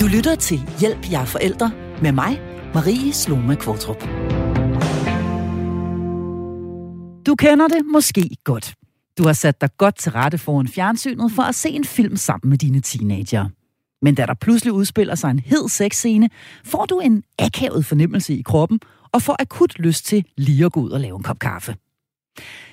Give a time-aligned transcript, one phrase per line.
[0.00, 1.72] Du lytter til Hjælp jer forældre
[2.02, 2.40] med mig,
[2.74, 4.00] Marie Sloma Kvartrup.
[7.26, 8.74] Du kender det måske godt.
[9.18, 12.50] Du har sat dig godt til rette foran fjernsynet for at se en film sammen
[12.50, 13.48] med dine teenager.
[14.02, 16.30] Men da der pludselig udspiller sig en hed sexscene,
[16.64, 18.80] får du en akavet fornemmelse i kroppen
[19.12, 21.76] og får akut lyst til lige at gå ud og lave en kop kaffe.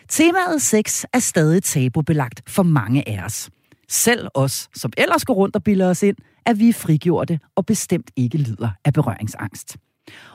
[0.10, 3.50] Temaet sex er stadig tabubelagt for mange af os.
[3.90, 6.16] Selv os, som ellers går rundt og bilder os ind,
[6.46, 9.78] at vi er frigjorte og bestemt ikke lider af berøringsangst.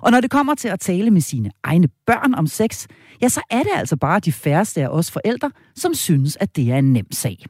[0.03, 2.87] Og når det kommer til at tale med sine egne børn om sex,
[3.23, 6.71] ja, så er det altså bare de færreste af os forældre, som synes, at det
[6.71, 7.45] er en nem sag.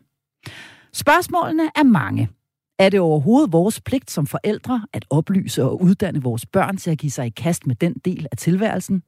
[0.93, 2.29] Spørgsmålene er mange.
[2.79, 6.99] Er det overhovedet vores pligt som forældre at oplyse og uddanne vores børn til at
[6.99, 9.03] give sig i kast med den del af tilværelsen?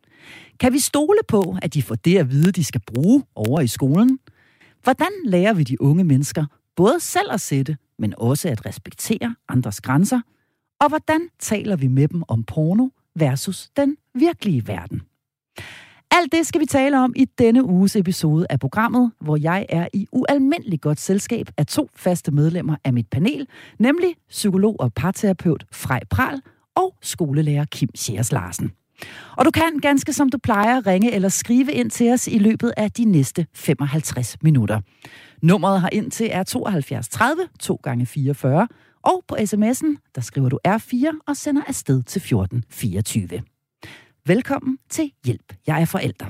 [0.61, 3.67] Kan vi stole på, at de får det at vide, de skal bruge over i
[3.67, 4.19] skolen?
[4.83, 6.45] Hvordan lærer vi de unge mennesker
[6.77, 10.21] både selv at sætte, men også at respektere andres grænser?
[10.81, 15.03] Og hvordan taler vi med dem om porno versus den virkelige verden?
[16.11, 19.89] Alt det skal vi tale om i denne uges episode af programmet, hvor jeg er
[19.95, 23.47] i ualmindelig godt selskab af to faste medlemmer af mit panel,
[23.79, 26.41] nemlig psykolog og parterapeut Frej Pral
[26.77, 28.73] og skolelærer Kim Sjærs Larsen.
[29.37, 32.73] Og du kan ganske som du plejer ringe eller skrive ind til os i løbet
[32.77, 34.81] af de næste 55 minutter.
[35.43, 38.69] Nummeret har ind til er 72 30 2 gange 44
[39.03, 43.43] og på sms'en, der skriver du R4 og sender afsted til 1424.
[44.27, 45.55] Velkommen til Hjælp.
[45.67, 46.27] Jeg er forælder.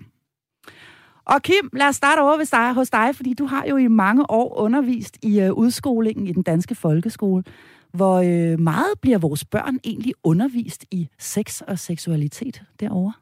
[1.25, 3.89] Og Kim, lad os starte over hos dig, hos dig, fordi du har jo i
[3.89, 7.45] mange år undervist i uh, udskolingen i den danske folkeskole.
[7.93, 13.13] Hvor uh, meget bliver vores børn egentlig undervist i sex og seksualitet derovre?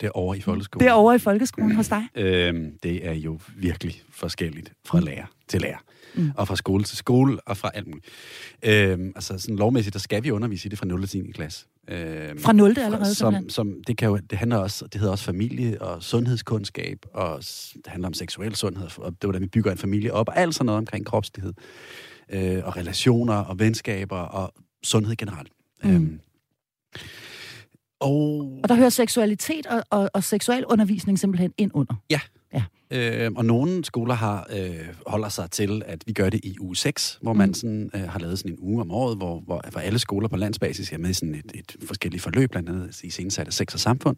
[0.00, 0.86] Derovre i folkeskolen?
[0.86, 2.08] Derovre i folkeskolen hos dig?
[2.14, 5.78] Øhm, det er jo virkelig forskelligt fra lærer til lærer.
[6.14, 6.30] Mm.
[6.36, 8.06] Og fra skole til skole, og fra alt muligt.
[8.62, 11.06] Øhm, altså sådan lovmæssigt, der skal vi undervise i det fra 0.
[11.06, 11.32] til 10.
[11.32, 11.66] klasse.
[11.88, 12.78] Øhm, fra 0.
[12.78, 13.14] allerede?
[13.14, 17.38] Som, som, det, kan jo, det handler også, det hedder også familie og sundhedskundskab, og
[17.74, 20.38] det handler om seksuel sundhed, og det er, hvordan vi bygger en familie op, og
[20.38, 21.52] alt sådan noget omkring kropslighed,
[22.32, 25.52] øh, og relationer, og venskaber, og sundhed generelt.
[25.84, 25.90] Mm.
[25.90, 26.20] Øhm,
[28.00, 31.94] og, og der hører seksualitet og, og, og seksualundervisning simpelthen ind under?
[32.10, 32.20] Ja.
[32.54, 32.62] ja.
[32.90, 36.76] Øh, og nogle skoler har øh, holder sig til, at vi gør det i uge
[36.76, 37.54] 6, hvor man mm.
[37.54, 40.36] sådan, øh, har lavet sådan en uge om året, hvor, hvor, hvor alle skoler på
[40.36, 43.80] landsbasis er med i sådan et, et forskelligt forløb, blandt andet i sensatte sex og
[43.80, 44.16] samfund,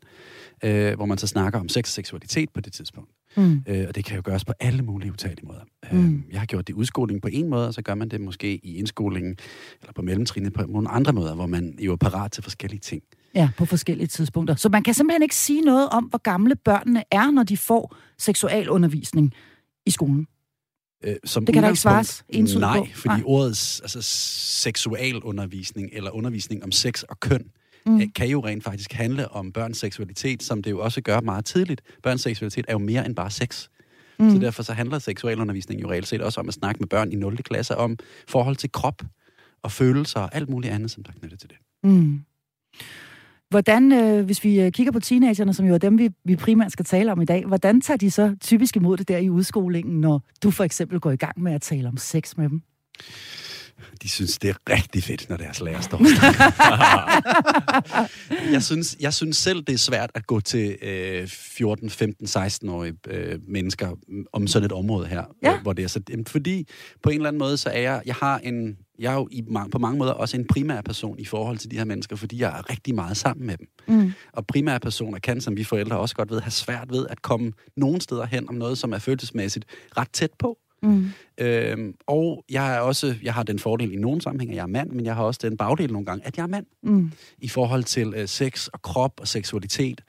[0.64, 3.10] øh, hvor man så snakker om sex og seksualitet på det tidspunkt.
[3.36, 3.62] Mm.
[3.68, 5.64] Øh, og det kan jo gøres på alle mulige utalige måder.
[5.92, 6.14] Mm.
[6.14, 8.20] Øh, jeg har gjort det i udskoling på en måde, og så gør man det
[8.20, 9.36] måske i indskolingen,
[9.80, 13.02] eller på mellemtrinnet på nogle andre måder, hvor man jo er parat til forskellige ting.
[13.34, 14.54] Ja, på forskellige tidspunkter.
[14.54, 17.96] Så man kan simpelthen ikke sige noget om, hvor gamle børnene er, når de får
[18.18, 19.34] seksualundervisning
[19.86, 20.26] i skolen.
[21.04, 22.86] Øh, som det kan der ikke svares Nej, på.
[22.94, 23.22] fordi nej.
[23.24, 23.98] ordet altså,
[24.62, 27.50] seksualundervisning eller undervisning om sex og køn
[27.86, 28.00] mm.
[28.00, 31.44] Øh, kan jo rent faktisk handle om børns seksualitet, som det jo også gør meget
[31.44, 31.82] tidligt.
[32.02, 33.68] Børns seksualitet er jo mere end bare sex.
[34.18, 34.30] Mm.
[34.30, 37.16] Så derfor så handler seksualundervisning jo reelt set også om at snakke med børn i
[37.16, 37.36] 0.
[37.36, 39.02] klasse om forhold til krop
[39.62, 41.56] og følelser og alt muligt andet, som der er knyttet til det.
[41.84, 42.20] Mm.
[43.52, 46.72] Hvordan, øh, hvis vi øh, kigger på teenagerne, som jo er dem, vi, vi primært
[46.72, 50.00] skal tale om i dag, hvordan tager de så typisk imod det der i udskolingen,
[50.00, 52.62] når du for eksempel går i gang med at tale om sex med dem?
[54.02, 55.98] De synes, det er rigtig fedt, når deres lærer står
[58.52, 62.94] jeg, synes, jeg synes selv, det er svært at gå til øh, 14, 15, 16-årige
[63.08, 63.96] øh, mennesker
[64.32, 65.24] om sådan et område her.
[65.42, 65.60] Ja.
[65.60, 66.68] Hvor det er så, fordi
[67.02, 69.42] på en eller anden måde, så er jeg, jeg har en, jeg er jo i,
[69.72, 72.58] på mange måder også en primær person i forhold til de her mennesker, fordi jeg
[72.58, 73.68] er rigtig meget sammen med dem.
[73.88, 74.12] Mm.
[74.32, 77.52] Og primære personer kan, som vi forældre også godt ved, have svært ved at komme
[77.76, 79.64] nogen steder hen om noget, som er følelsesmæssigt
[79.96, 80.58] ret tæt på.
[80.82, 81.06] Mm.
[81.38, 84.66] Øhm, og jeg er også, jeg har den fordel i nogle sammenhænge, at jeg er
[84.66, 86.66] mand, men jeg har også den bagdel nogle gange, at jeg er mand.
[86.82, 87.12] Mm.
[87.38, 90.00] I forhold til øh, sex og krop og seksualitet.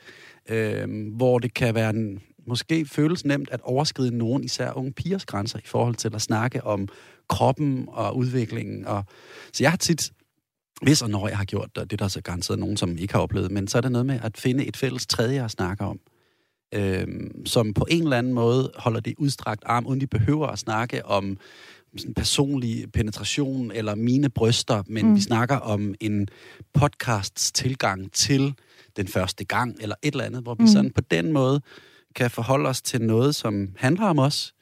[0.50, 5.26] Øhm, hvor det kan være en, måske føles nemt at overskride nogen, især unge pigers
[5.26, 6.88] grænser, i forhold til at snakke om
[7.30, 8.88] kroppen og udviklingen.
[8.88, 9.04] Og,
[9.54, 10.12] så jeg har tit,
[10.82, 13.14] hvis og når jeg har gjort det, det er der så garanteret nogen, som ikke
[13.14, 15.84] har oplevet, men så er det noget med at finde et fælles tredje at snakke
[15.84, 16.00] om
[16.74, 17.08] øh,
[17.46, 21.06] som på en eller anden måde holder det udstrakt arm, uden de behøver at snakke
[21.06, 21.38] om
[21.98, 25.16] sådan personlig penetration eller mine bryster, men mm.
[25.16, 26.28] vi snakker om en
[26.74, 28.54] podcasts tilgang til
[28.98, 30.68] den første gang, eller et eller andet, hvor vi mm.
[30.68, 31.62] sådan på den måde
[32.16, 34.54] kan forholde os til noget, som handler om os,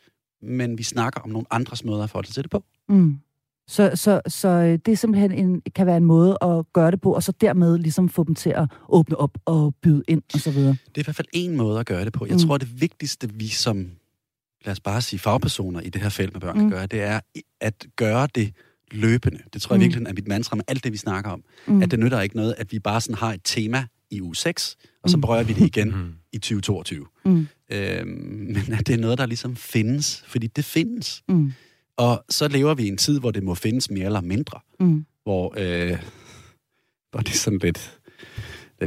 [0.42, 2.64] men vi snakker om nogle andres måder at forholde sig til det på.
[2.90, 3.20] Mm.
[3.68, 7.02] Så, så, så øh, det er simpelthen en, kan være en måde at gøre det
[7.02, 10.40] på, og så dermed ligesom få dem til at åbne op og byde ind og
[10.40, 10.72] så videre.
[10.72, 12.26] Det er i hvert fald en måde at gøre det på.
[12.26, 12.40] Jeg mm.
[12.40, 13.90] tror, det vigtigste, vi som,
[14.66, 16.62] lad os bare sige, fagpersoner i det her felt med børn mm.
[16.62, 17.20] kan gøre, det er
[17.62, 18.54] at gøre det
[18.92, 19.40] løbende.
[19.54, 19.84] Det tror jeg mm.
[19.84, 21.44] virkelig er mit mantra med alt det, vi snakker om.
[21.68, 21.82] Mm.
[21.82, 24.78] At det nytter ikke noget, at vi bare sådan har et tema i uge 6,
[25.04, 25.22] og så mm.
[25.22, 26.14] berører vi det igen mm.
[26.34, 27.06] i 2022.
[27.26, 27.48] Mm.
[27.72, 28.08] Øhm,
[28.56, 31.24] men at det er noget, der ligesom findes, fordi det findes.
[31.30, 31.54] Mm.
[31.98, 34.60] Og så lever vi i en tid, hvor det må findes mere eller mindre.
[34.80, 35.06] Mm.
[35.24, 35.98] Hvor, øh,
[37.12, 37.98] hvor det er sådan lidt...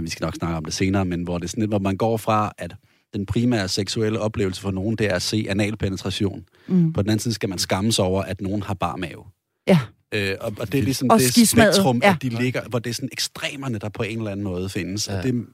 [0.01, 1.97] Vi skal nok snakke om det senere, men hvor det er sådan lidt, hvor man
[1.97, 2.75] går fra, at
[3.13, 6.45] den primære seksuelle oplevelse for nogen, det er at se analpenetration.
[6.69, 6.93] Mm.
[6.93, 9.25] På den anden side skal man skamme sig over, at nogen har bar mave.
[9.67, 9.79] Ja.
[10.15, 12.11] Øh, og, og det er ligesom og det spektrum, ja.
[12.11, 15.09] at de ligger, hvor det er sådan ekstremerne, der på en eller anden måde findes.
[15.09, 15.19] Ja.
[15.19, 15.47] Og det,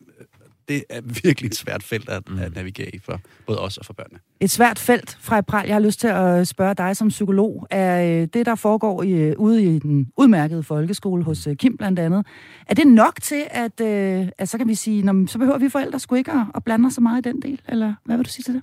[0.70, 2.38] det er virkelig et svært felt at, mm.
[2.38, 4.19] at navigere i for både os og for børnene.
[4.40, 5.67] Et svært felt, fra Pral.
[5.67, 7.67] Jeg har lyst til at spørge dig som psykolog.
[7.70, 11.76] Er øh, det, der foregår i, øh, ude i den udmærkede folkeskole hos øh, Kim
[11.76, 12.26] blandt andet,
[12.67, 13.81] er det nok til, at,
[14.38, 16.87] at så kan vi sige, når, så behøver vi forældre sgu ikke at, at blande
[16.87, 17.61] os så meget i den del?
[17.69, 18.62] Eller hvad vil du sige til det?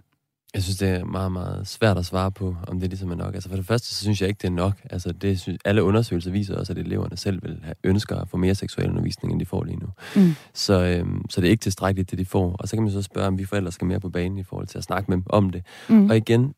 [0.53, 3.33] Jeg synes, det er meget, meget svært at svare på, om det ligesom er nok.
[3.33, 4.73] Altså for det første, så synes jeg ikke, det er nok.
[4.89, 8.38] Altså det synes, alle undersøgelser viser også, at eleverne selv vil have ønsker at få
[8.38, 9.88] mere seksuel undervisning, end de får lige nu.
[10.15, 10.35] Mm.
[10.53, 12.55] Så, øhm, så det er ikke tilstrækkeligt, det de får.
[12.59, 14.67] Og så kan man så spørge, om vi forældre skal mere på banen i forhold
[14.67, 15.65] til at snakke med dem om det.
[15.89, 16.09] Mm.
[16.09, 16.53] Og igen,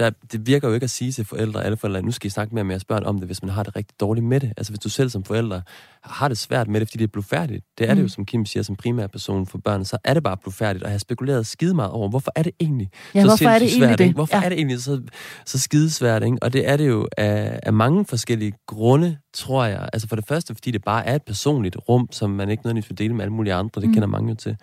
[0.00, 2.54] der, det virker jo ikke at sige til forældre, alle forældre, nu skal I snakke
[2.54, 4.52] mere med jeres børn om det, hvis man har det rigtig dårligt med det.
[4.56, 5.62] Altså hvis du selv som forældre
[6.02, 7.64] har det svært med det, fordi det er blufærdigt.
[7.78, 7.96] Det er mm.
[7.96, 10.84] det jo, som Kim siger, som primær person for børn, så er det bare blufærdigt,
[10.84, 13.58] og jeg har spekuleret skide meget over, hvorfor er det egentlig ja, så hvorfor er
[13.58, 14.14] det svært, egentlig det?
[14.14, 14.44] Hvorfor ja.
[14.44, 15.02] er det egentlig så,
[15.46, 16.36] så skidesvært, ikke?
[16.42, 19.88] Og det er det jo af, af mange forskellige grunde, tror jeg.
[19.92, 22.90] Altså for det første, fordi det bare er et personligt rum, som man ikke nødvendigvis
[22.90, 23.80] vil dele med alle mulige andre.
[23.80, 23.94] Det mm.
[23.94, 24.56] kender mange jo til.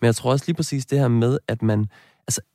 [0.00, 1.86] Men jeg tror også lige præcis det her med, at man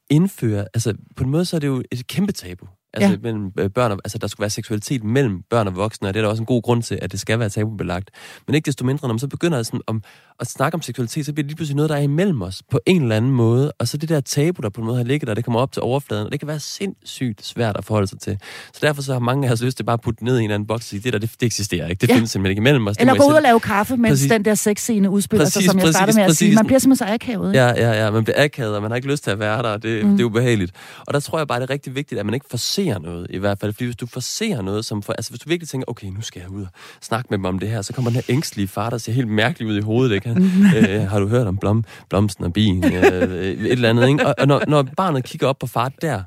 [0.10, 3.18] indfører, altså på en måde så er det jo et kæmpe tabu altså ja.
[3.22, 6.20] mellem øh, børn og, altså der skulle være seksualitet mellem børn og voksne, og det
[6.20, 8.12] er der også en god grund til, at det skal være tabubelagt.
[8.48, 10.04] Men ikke desto mindre, når man så begynder sådan om,
[10.40, 12.80] at snakke om seksualitet, så bliver det lige pludselig noget, der er imellem os på
[12.86, 15.28] en eller anden måde, og så det der tabu, der på en måde har ligget
[15.28, 18.20] der, det kommer op til overfladen, og det kan være sindssygt svært at forholde sig
[18.20, 18.38] til.
[18.74, 20.44] Så derfor så har mange af os lyst til bare at putte ned i en
[20.44, 22.14] eller anden boks og sige, det der, det, det eksisterer ikke, det ja.
[22.14, 22.96] findes simpelthen ikke imellem os.
[23.00, 24.32] Eller gå ud og lave kaffe, mens præcis.
[24.32, 26.38] den der sexscene udspiller præcis, sig, som jeg startede med at præcis.
[26.38, 26.56] sige.
[26.56, 27.50] Man bliver simpelthen så akavet.
[27.54, 27.64] Ikke?
[27.64, 29.70] Ja, ja, ja, man bliver akavet, og man har ikke lyst til at være der,
[29.70, 30.12] og det, mm.
[30.12, 30.72] det er ubehageligt.
[31.08, 33.38] Og der tror jeg bare, det er rigtig vigtigt, at man ikke forser noget, i
[33.38, 33.74] hvert fald.
[33.74, 36.40] Fordi hvis du forser noget, som for, altså hvis du virkelig tænker, okay, nu skal
[36.40, 36.70] jeg ud og
[37.02, 39.28] snakke med dem om det her, så kommer den her ængstlige far, der ser helt
[39.28, 40.27] mærkelig ud i hovedet, ikke?
[40.28, 40.44] Han,
[40.78, 42.84] øh, har du hørt om blom, blomsten og bien?
[42.84, 44.28] Øh, et eller andet, ikke?
[44.28, 46.24] Og, og når, når barnet kigger op på far der,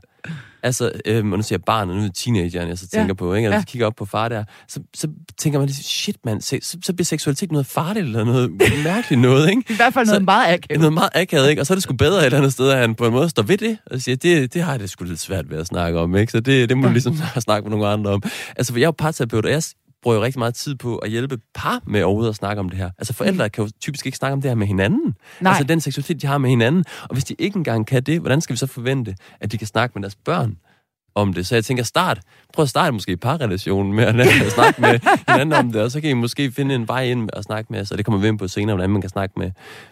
[0.63, 3.13] Altså, øh, nu siger barnet, nu er teenageren, jeg så tænker ja.
[3.13, 3.49] på, ikke?
[3.49, 3.65] Altså, ja.
[3.65, 5.09] kigger op på far der, så, så
[5.39, 8.51] tænker man, shit mand, så, så bliver seksualitet noget farligt, eller noget
[8.85, 9.63] mærkeligt noget, ikke?
[9.69, 10.81] I hvert fald noget så, meget akavet.
[10.81, 11.63] Noget meget akavet, ikke?
[11.63, 13.29] Og så er det sgu bedre et eller andet sted, at han på en måde
[13.29, 15.67] står ved det, og siger, det, det har jeg det sgu lidt svært ved at
[15.67, 16.33] snakke om, ikke?
[16.33, 18.23] Så det, det må du ligesom snakke med nogle andre om.
[18.57, 19.63] Altså, for jeg er jo parterapeut, og jeg
[20.03, 22.79] bruger jo rigtig meget tid på at hjælpe par med overhovedet at snakke om det
[22.79, 22.91] her.
[22.99, 23.51] Altså forældre mm.
[23.51, 25.15] kan jo typisk ikke snakke om det her med hinanden.
[25.41, 25.51] Nej.
[25.51, 26.85] Altså den seksualitet, de har med hinanden.
[27.03, 29.67] Og hvis de ikke engang kan det, hvordan skal vi så forvente, at de kan
[29.67, 30.57] snakke med deres børn
[31.21, 31.47] om det.
[31.47, 32.21] Så jeg tænker, start.
[32.55, 36.01] Prøv at starte måske parrelationen med at, at snakke med hinanden om det, og så
[36.01, 38.29] kan I måske finde en vej ind og snakke med os, og det kommer vi
[38.29, 39.51] ind på senere, hvordan man kan snakke med,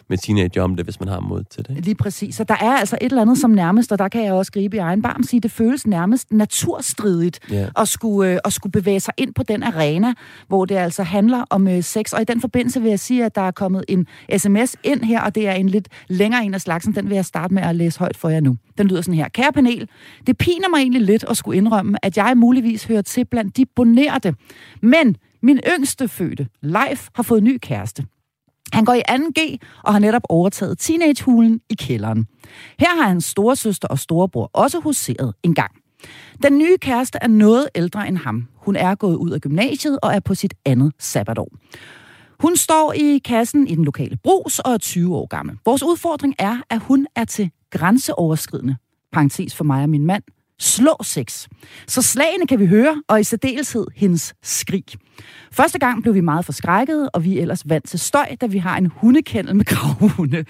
[0.09, 1.85] med teenager om det, hvis man har mod til det.
[1.85, 2.35] Lige præcis.
[2.35, 4.75] Så der er altså et eller andet som nærmest, og der kan jeg også gribe
[4.77, 7.67] i egen barm sige, det føles nærmest naturstridigt yeah.
[7.77, 10.13] at, skulle, øh, at skulle bevæge sig ind på den arena,
[10.47, 12.13] hvor det altså handler om øh, sex.
[12.13, 15.21] Og i den forbindelse vil jeg sige, at der er kommet en sms ind her,
[15.21, 16.95] og det er en lidt længere en af slagsen.
[16.95, 18.57] Den vil jeg starte med at læse højt for jer nu.
[18.77, 19.27] Den lyder sådan her.
[19.27, 19.89] Kære panel,
[20.27, 23.65] det piner mig egentlig lidt at skulle indrømme, at jeg muligvis hører til blandt de
[23.65, 24.33] bonerte.
[24.81, 28.05] Men min yngste fødte, Leif, har fået ny kæreste.
[28.73, 32.27] Han går i 2G og har netop overtaget teenagehulen i kælderen.
[32.79, 35.71] Her har hans storesøster og storebror også huseret en gang.
[36.43, 38.47] Den nye kæreste er noget ældre end ham.
[38.55, 41.49] Hun er gået ud af gymnasiet og er på sit andet sabbatår.
[42.39, 45.57] Hun står i kassen i den lokale brus og er 20 år gammel.
[45.65, 48.75] Vores udfordring er, at hun er til grænseoverskridende,
[49.11, 50.23] parentes for mig og min mand,
[50.59, 51.47] slå sex.
[51.87, 54.85] Så slagene kan vi høre, og i særdeleshed hendes skrig.
[55.51, 58.57] Første gang blev vi meget forskrækket, og vi er ellers vant til støj, da vi
[58.57, 60.45] har en hundekendel med gravhunde.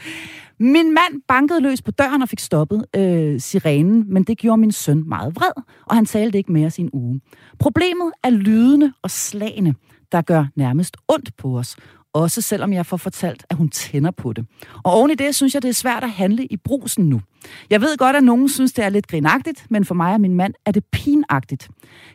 [0.60, 4.72] Min mand bankede løs på døren og fik stoppet øh, sirenen, men det gjorde min
[4.72, 7.22] søn meget vred, og han talte ikke mere sin uge.
[7.60, 9.75] Problemet er lydene og slagene,
[10.12, 11.75] der gør nærmest ondt på os,
[12.13, 14.46] også selvom jeg får fortalt, at hun tænder på det.
[14.84, 17.22] Og oven i det, synes jeg, det er svært at handle i brusen nu.
[17.70, 20.34] Jeg ved godt, at nogen synes, det er lidt grinagtigt, men for mig og min
[20.36, 21.70] mand er det pinagtigt.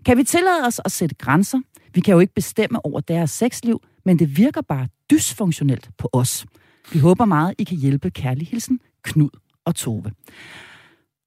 [0.07, 1.61] Kan vi tillade os at sætte grænser?
[1.95, 6.47] Vi kan jo ikke bestemme over deres sexliv, men det virker bare dysfunktionelt på os.
[6.93, 8.11] Vi håber meget, I kan hjælpe.
[8.11, 9.31] Kærlig hilsen, Knud
[9.65, 10.11] og Tove.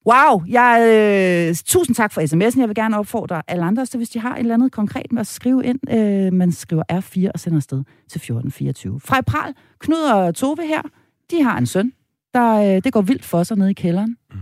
[0.07, 0.81] Wow, jeg,
[1.49, 2.59] øh, tusind tak for sms'en.
[2.59, 5.21] Jeg vil gerne opfordre alle andre, så hvis de har et eller andet konkret med
[5.21, 8.99] at skrive ind, øh, man skriver R4 og sender afsted til 1424.
[8.99, 10.81] Frej Pral, Knud og Tove her,
[11.31, 11.93] de har en søn,
[12.33, 14.17] der øh, det går vildt for sig nede i kælderen.
[14.31, 14.37] Mm.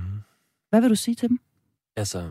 [0.69, 1.39] Hvad vil du sige til dem?
[1.98, 2.24] Altså,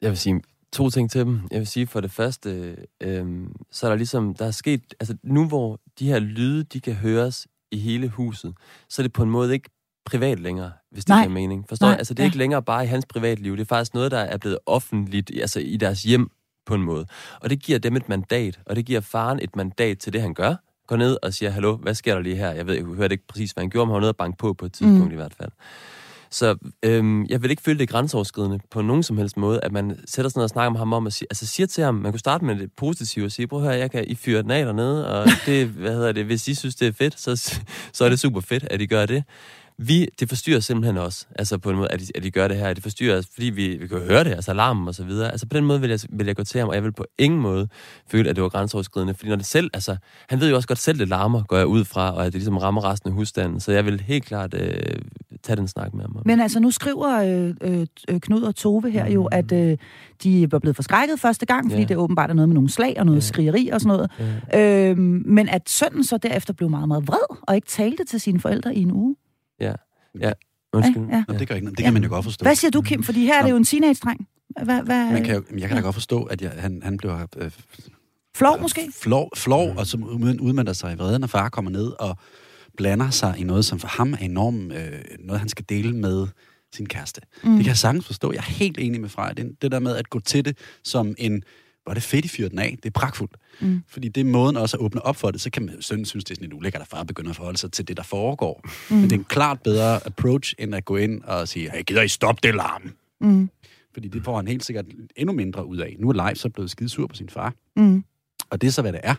[0.00, 1.40] jeg vil sige, to ting til dem.
[1.50, 5.16] Jeg vil sige, for det første, øh, så er der ligesom, der er sket, altså
[5.22, 8.54] nu hvor de her lyde, de kan høres i hele huset,
[8.88, 9.70] så er det på en måde ikke
[10.04, 11.22] privat længere, hvis det Nej.
[11.22, 11.64] giver mening.
[11.68, 11.98] Forstår Nej, jeg?
[11.98, 12.28] Altså, det er ja.
[12.28, 13.56] ikke længere bare i hans privatliv.
[13.56, 16.30] Det er faktisk noget, der er blevet offentligt, altså i deres hjem
[16.66, 17.06] på en måde.
[17.40, 20.34] Og det giver dem et mandat, og det giver faren et mandat til det, han
[20.34, 20.54] gør.
[20.86, 22.50] Går ned og siger, hallo, hvad sker der lige her?
[22.50, 24.38] Jeg ved, jeg hørte ikke præcis, hvad han gjorde, men han var nede og banke
[24.38, 25.12] på på et tidspunkt mm.
[25.12, 25.50] i hvert fald.
[26.32, 29.98] Så øhm, jeg vil ikke føle det grænseoverskridende på nogen som helst måde, at man
[30.06, 32.12] sætter sig ned og snakker med ham om at sige, altså siger til ham, man
[32.12, 34.64] kunne starte med det positive og sige, prøv høre, jeg kan I fyre den af
[34.64, 37.60] dernede, og det, hvad hedder det, hvis I synes, det er fedt, så,
[37.92, 39.24] så er det super fedt, at I gør det.
[39.86, 42.56] Vi, det forstyrrer simpelthen os, altså på en måde, at de, at de gør det
[42.56, 42.74] her.
[42.74, 45.30] Det forstyrrer os, fordi vi, vi kan jo høre det, altså alarmen og så videre.
[45.32, 47.04] Altså på den måde vil jeg, vil jeg gå til ham, og jeg vil på
[47.18, 47.68] ingen måde
[48.10, 49.14] føle, at det var grænseoverskridende.
[49.14, 49.96] Fordi når det selv, altså,
[50.28, 52.34] han ved jo også godt selv, det larmer, går jeg ud fra, og at det
[52.34, 53.60] ligesom rammer resten af husstanden.
[53.60, 54.72] Så jeg vil helt klart øh,
[55.42, 56.22] tage den snak med ham.
[56.24, 57.08] Men altså, nu skriver
[57.60, 59.78] øh, øh, Knud og Tove her jo, at øh,
[60.22, 61.88] de var blevet forskrækket første gang, fordi Ja.
[61.88, 63.26] det åbenbart er noget med nogle slag og noget Ja.
[63.26, 64.10] skrigeri og sådan noget.
[64.52, 64.90] Ja.
[64.90, 68.40] Øh, men at sønnen så derefter blev meget, meget vred, og ikke talte til sine
[68.40, 69.16] forældre i en uge.
[69.62, 69.72] Ja.
[70.20, 70.32] ja.
[70.72, 71.02] Undskyld.
[71.10, 71.24] Ja, ja.
[71.28, 71.78] Nå, det gør ikke noget.
[71.78, 72.42] Det kan man jo godt forstå.
[72.44, 73.02] Hvad siger du, Kim?
[73.02, 74.26] Fordi her er det jo en teenage-dreng.
[74.64, 77.50] Hvad, hvad, Man kan jeg kan da godt forstå, at jeg, han, han blev øh,
[78.36, 78.92] Flov måske?
[79.02, 82.16] flov, flov og som ud- udmønter sig i vreden, når far kommer ned og
[82.76, 86.26] blander sig i noget, som for ham er enormt øh, noget, han skal dele med
[86.74, 87.20] sin kæreste.
[87.44, 87.50] Mm.
[87.50, 88.32] Det kan jeg sagtens forstå.
[88.32, 89.32] Jeg er helt enig med Freja.
[89.32, 91.42] Det, det der med at gå til det som en,
[91.82, 92.78] hvor er det fedt, I fyrer den af.
[92.82, 93.36] Det er pragtfuldt.
[93.60, 93.82] Mm.
[93.88, 95.40] Fordi det er måden også at åbne op for det.
[95.40, 97.58] Så kan man sønnen synes, det er sådan lidt ulækkert, at far begynder at forholde
[97.58, 98.60] sig til det, der foregår.
[98.90, 98.96] Mm.
[98.96, 102.02] Men det er en klart bedre approach, end at gå ind og sige, hey, gider
[102.02, 102.92] I stoppe det larm?
[103.20, 103.50] Mm.
[103.92, 104.84] Fordi det får han helt sikkert
[105.16, 105.96] endnu mindre ud af.
[105.98, 107.54] Nu er Leif så blevet skidesur på sin far.
[107.76, 108.04] Mm.
[108.50, 109.14] Og det er så, hvad det er.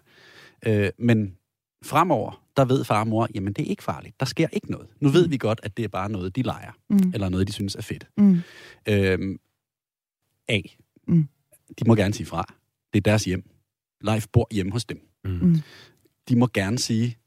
[0.65, 1.35] Øh, men
[1.83, 4.19] fremover, der ved far og mor, jamen det er ikke farligt.
[4.19, 4.87] Der sker ikke noget.
[4.99, 6.71] Nu ved vi godt, at det er bare noget, de leger.
[6.89, 7.11] Mm.
[7.13, 8.07] Eller noget, de synes er fedt.
[8.17, 8.41] Mm.
[8.89, 9.37] Øh,
[10.49, 10.61] A.
[11.07, 11.27] Mm.
[11.79, 12.45] De må gerne sige fra.
[12.93, 13.49] Det er deres hjem.
[14.01, 15.07] Leif bor hjemme hos dem.
[15.23, 15.55] Mm.
[16.29, 17.17] De må gerne sige,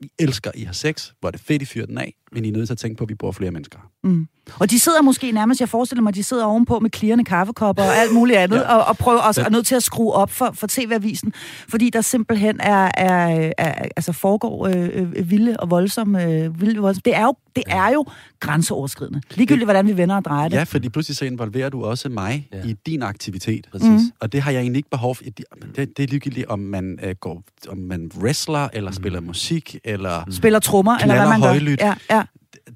[0.00, 2.48] vi elsker, I har sex, hvor er det fedt, I fyrer den af, men I
[2.48, 3.78] er nødt til at tænke på, at vi bor flere mennesker.
[4.04, 4.28] Mm.
[4.58, 7.96] Og de sidder måske nærmest, jeg forestiller mig, de sidder ovenpå med klirrende kaffekopper og
[7.96, 8.74] alt muligt andet, ja.
[8.74, 11.32] og, og prøver også, er nødt til at skrue op for, for TV-avisen,
[11.68, 16.80] fordi der simpelthen er, er, er altså foregår øh, øh, vilde og voldsomme, øh, vilde
[16.80, 17.02] voldsomme.
[17.04, 18.04] Det er jo, det er jo
[18.40, 19.20] grænseoverskridende.
[19.34, 20.56] Ligegyldigt, hvordan vi vender og drejer det.
[20.56, 22.64] Ja, fordi pludselig så involverer du også mig Ja.
[22.64, 23.68] i din aktivitet.
[23.72, 23.88] Præcis.
[23.88, 24.12] Mm.
[24.20, 25.24] Og det har jeg egentlig ikke behov for.
[25.24, 25.44] Det,
[25.76, 28.94] det er ligegyldigt, om man, øh, går, om man wrestler, eller mm.
[28.94, 30.24] spiller musik, eller...
[30.30, 31.48] Spiller trommer, eller hvad man gør.
[31.48, 31.80] højlydt.
[31.80, 32.22] Ja, ja.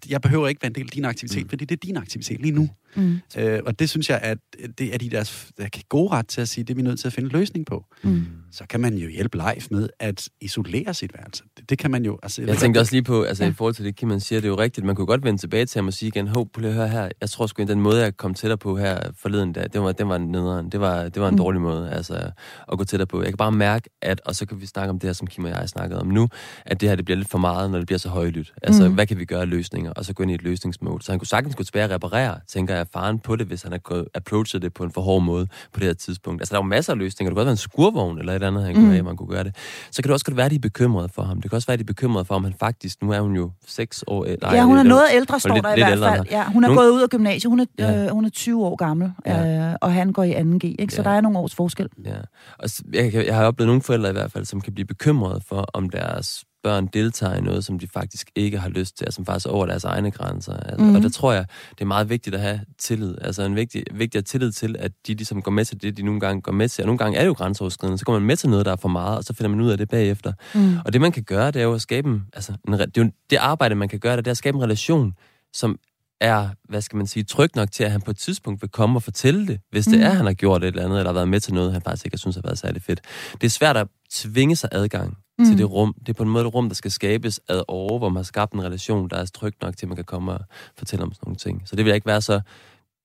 [0.09, 1.49] Jeg behøver ikke være en del af din aktivitet, mm.
[1.49, 2.69] fordi det er din aktivitet lige nu.
[2.97, 3.19] Mm.
[3.39, 4.39] Øh, og det synes jeg, at
[4.79, 7.01] det er de deres der kan gode ret til at sige, det er vi nødt
[7.01, 7.85] til at finde en løsning på.
[8.03, 8.25] Mm.
[8.53, 11.43] Så kan man jo hjælpe live med at isolere sit værelse.
[11.57, 12.19] Det, det kan man jo...
[12.23, 13.51] Altså, Jeg tænkte også lige på, altså Ja.
[13.51, 14.87] i forhold til det, Kim man siger, det er jo rigtigt.
[14.87, 16.89] Man kunne godt vende tilbage til ham og sige igen, hov, prøv lige at høre
[16.89, 17.09] her.
[17.21, 20.09] Jeg tror sgu, den måde, jeg kom tættere på her forleden, der, det var, det
[20.09, 20.71] var en nederen.
[20.71, 21.35] Det var, det var en Mm.
[21.35, 21.39] mm.
[21.39, 22.31] dårlig måde altså,
[22.73, 23.21] at gå tættere på.
[23.23, 25.45] Jeg kan bare mærke, at, og så kan vi snakke om det her, som Kim
[25.45, 26.29] og jeg snakkede om nu,
[26.67, 28.53] at det her det bliver lidt for meget, når det bliver så højlydt.
[28.63, 28.89] Altså, Mm.
[28.89, 28.95] mm.
[28.95, 29.91] hvad kan vi gøre af løsninger?
[29.93, 31.03] Og så gå ind i et løsningsmål.
[31.03, 33.73] Så han kunne sagtens gå tilbage og reparere, tænker jeg, faren på det, hvis han
[33.73, 36.43] har gået, approachet det på en for hård måde på det her tidspunkt.
[36.43, 37.31] Altså, der er jo masser af løsninger.
[37.31, 38.91] Det kunne godt være en skurvogn eller et eller andet, han kunne Mm.
[38.91, 39.57] have, man kunne gøre det.
[39.91, 41.41] Så kan det også godt være, at de er bekymrede for ham.
[41.41, 43.37] Det kan også være, at de er bekymrede for, om han faktisk, nu er hun
[43.37, 44.27] jo 6 år...
[44.43, 46.27] Nej, Ja, hun er noget ældre, står lidt- der i hvert fald.
[46.31, 47.51] Ja, hun er Nogen- gået ud af gymnasiet.
[47.51, 48.05] Hun er, Ja.
[48.05, 49.69] øh, hun er 20 år gammel, Ja.
[49.71, 50.95] øh, og han går i 2G, ikke?
[50.95, 51.09] så Ja.
[51.11, 51.89] der er nogle års forskel.
[52.05, 52.15] Ja.
[52.59, 55.67] Og jeg, jeg har oplevet nogle forældre i hvert fald, som kan blive bekymrede for,
[55.75, 59.27] om deres børn deltager i noget, som de faktisk ikke har lyst til, altså som
[59.27, 60.53] faktisk er over deres egne grænser.
[60.57, 60.83] Altså, Mhm.
[60.83, 60.97] mm-hmm.
[60.97, 63.15] Og der tror jeg, det er meget vigtigt at have tillid.
[63.21, 66.03] Altså en vigtig, vigtig at tillid til, at de ligesom går med til det, de
[66.03, 66.83] nogle gange går med til.
[66.83, 67.99] Og nogle gange er det jo grænseoverskridende.
[67.99, 69.71] Så går man med til noget, der er for meget, og så finder man ud
[69.71, 70.33] af det bagefter.
[70.55, 70.77] Mm.
[70.85, 73.03] Og det man kan gøre, det er jo at skabe en, altså, en, det, er
[73.05, 75.13] jo, det arbejde, man kan gøre, det er at skabe en relation,
[75.53, 75.79] som
[76.21, 78.99] er, hvad skal man sige, tryg nok til, at han på et tidspunkt vil komme
[78.99, 80.05] og fortælle det, hvis det Mm.
[80.05, 82.07] er, han har gjort et eller andet, eller har været med til noget, han faktisk
[82.07, 83.01] ikke har synes har været særlig fedt.
[83.33, 85.45] Det er svært at tvinge sig adgang mm.
[85.45, 85.95] Til det rum.
[86.01, 88.23] Det er på en måde et rum, der skal skabes ad over, hvor man har
[88.23, 90.41] skabt en relation, der er tryg nok til, at man kan komme og
[90.79, 91.63] fortælle om sådan nogle ting.
[91.65, 92.41] Så det vil ikke være så...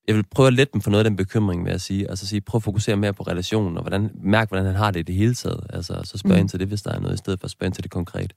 [0.07, 2.09] Jeg vil prøve at lette dem for noget af den bekymring, vil jeg sige.
[2.09, 4.99] Altså sige, prøv at fokusere mere på relationen, og hvordan, mærk, hvordan han har det
[4.99, 5.65] i det hele taget.
[5.69, 6.39] Altså, så spørg mm.
[6.39, 7.91] ind til det, hvis der er noget, i stedet for at spørge ind til det
[7.91, 8.33] konkret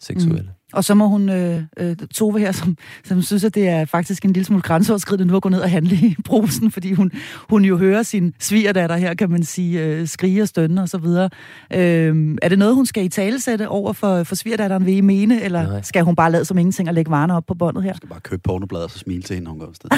[0.00, 0.42] seksuelle.
[0.42, 0.61] Mm.
[0.72, 4.24] Og så må hun, øh, øh, Tove her, som, som synes, at det er faktisk
[4.24, 7.10] en lille smule grænseoverskridende nu at gå ned og handle i brusen, fordi hun,
[7.50, 10.98] hun jo hører sin svigerdatter her, kan man sige, øh, skrige og stønne og så
[10.98, 11.30] videre.
[11.74, 15.42] Øh, er det noget, hun skal i talesætte over for, for svigerdatteren, vil I mene,
[15.42, 15.82] eller Nej.
[15.82, 17.90] skal hun bare lade som ingenting og lægge varerne op på båndet her?
[17.90, 19.90] Jeg skal bare købe pornobladet og så smile til hende, når hun går afsted.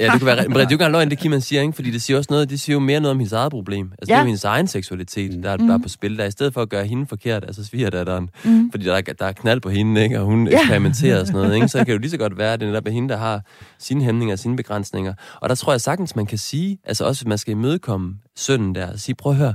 [0.00, 1.62] Ja, det kunne være, men det er jo ikke engang løgn, det Kim man siger,
[1.62, 1.72] ikke?
[1.72, 3.92] fordi det siger også noget, det siger jo mere noget om hendes eget problem.
[3.98, 4.14] Altså, ja.
[4.14, 5.66] det er jo hendes egen seksualitet, der er Mm.
[5.68, 8.70] bare på spil, der i stedet for at gøre hende forkert, altså svigerdatteren, Mm.
[8.70, 10.17] fordi der er, der er knald på hende, ikke?
[10.18, 10.60] Og hun ja.
[10.60, 11.68] eksperimenterer og sådan noget, ikke?
[11.68, 13.42] Så det kan jo lige så godt være, at det netop er hende, der har
[13.78, 15.14] sine hæmninger og sine begrænsninger.
[15.40, 18.74] Og der tror jeg sagtens, man kan sige, altså også hvis man skal imødekomme sønnen
[18.74, 19.54] der, og sige, prøv at høre,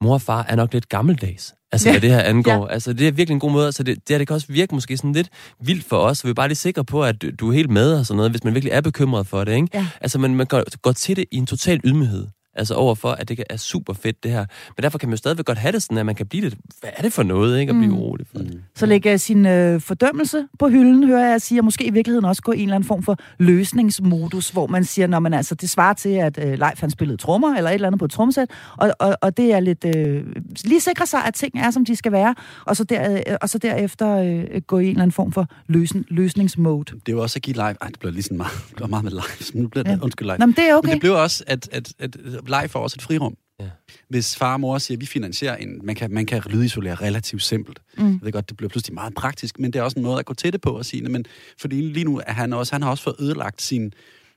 [0.00, 1.54] mor og far er nok lidt gammeldags.
[1.72, 1.92] Altså, ja.
[1.92, 2.66] hvad det her angår.
[2.66, 2.72] Ja.
[2.72, 3.66] Altså, det er virkelig en god måde.
[3.66, 5.28] Altså, det, det, det kan også virke måske sådan lidt
[5.64, 6.24] vildt for os.
[6.24, 8.44] Vi er bare lige sikre på, at du er helt med og sådan noget, hvis
[8.44, 9.68] man virkelig er bekymret for det, ikke?
[9.74, 9.86] Ja.
[10.00, 12.26] Altså, man, man går, går til det i en total ydmyghed.
[12.58, 14.46] Altså overfor, at det er super fedt, det her.
[14.76, 16.54] Men derfor kan man jo stadigvæk godt have det sådan, at man kan blive lidt,
[16.80, 17.70] hvad er det for noget, ikke?
[17.70, 17.98] At blive mm.
[17.98, 18.62] urolig for det.
[18.76, 22.42] Så lægge sin øh, fordømmelse på hylden, hører jeg sige, og måske i virkeligheden også
[22.42, 25.70] gå i en eller anden form for løsningsmodus, hvor man siger, når man altså, det
[25.70, 28.48] svarer til, at øh, Leif han spillede trommer, eller et eller andet på et trommesæt,
[28.76, 30.24] og, og, og det er lidt, øh,
[30.64, 32.34] lige sikre sig, at ting er, som de skal være,
[32.64, 35.46] og så, der, øh, og så derefter øh, gå i en eller anden form for
[35.66, 36.84] løsen, løsningsmode.
[36.84, 38.86] Det er jo også at give Leif, ej, det blev lige sådan meget, det var
[38.86, 39.98] meget med Leif, nu bliver det, ja.
[40.02, 40.38] undskyld Leif.
[40.38, 40.88] Nå, men det er okay.
[40.88, 42.16] Men det blev også, at, at, at
[42.48, 43.36] Leif får også et frirum.
[43.60, 43.70] Ja.
[44.08, 45.80] Hvis far og mor siger, at vi finansierer en...
[45.82, 47.78] Man kan, man kan lydisolere relativt simpelt.
[47.98, 48.12] Mm.
[48.12, 50.26] Jeg ved godt, det bliver pludselig meget praktisk, men det er også en måde at
[50.26, 51.24] gå til det på og sige, men
[51.60, 53.92] fordi lige nu er han også, han har også fået ødelagt sin,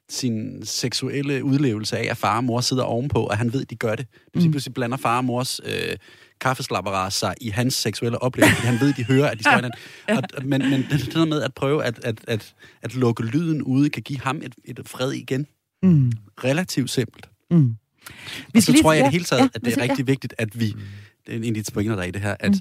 [0.10, 3.76] sin seksuelle udlevelse af, at far og mor sidder ovenpå, og han ved, at de
[3.76, 4.08] gør det.
[4.32, 4.52] Pludselig, mm.
[4.52, 5.98] pludselig blander far og mors øh,
[6.42, 9.52] kaffeslapperas sig i hans seksuelle oplevelse, fordi han ved, at de hører, at de står
[10.10, 10.18] ja.
[10.18, 13.90] og, Men, men det der med at prøve at, at, at, at lukke lyden ude,
[13.90, 15.48] kan give ham et, et fred igen.
[15.84, 16.12] Mm.
[16.44, 17.30] Relativt simpelt.
[17.52, 17.76] Mm.
[18.54, 20.00] Vi og så lige, tror jeg i det hele taget, ja, at det er rigtig
[20.00, 20.04] ja.
[20.04, 20.76] vigtigt, at vi,
[21.28, 22.60] det er en af de pointer, der er i det her, at, mm.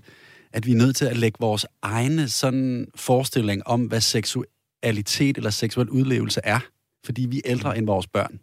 [0.53, 5.51] at vi er nødt til at lægge vores egne sådan forestilling om, hvad seksualitet eller
[5.51, 6.59] seksuel udlevelse er,
[7.05, 8.41] fordi vi er ældre end vores børn.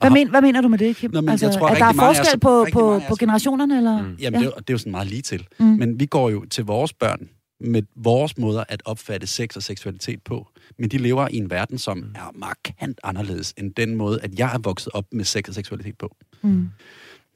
[0.00, 1.10] Hvad, men, hvad mener du med det, Kim?
[1.10, 3.76] Nå, men altså, jeg tror, at der er forskel på, på, på generationerne?
[3.76, 4.02] Eller?
[4.02, 4.16] Mm.
[4.20, 4.46] Jamen, ja.
[4.46, 5.46] det, er, det er jo sådan meget lige til.
[5.58, 5.66] Mm.
[5.66, 7.28] Men vi går jo til vores børn
[7.60, 10.48] med vores måder at opfatte sex og seksualitet på.
[10.78, 12.12] Men de lever i en verden, som mm.
[12.14, 15.98] er markant anderledes end den måde, at jeg er vokset op med sex og seksualitet
[15.98, 16.16] på.
[16.42, 16.68] Mm.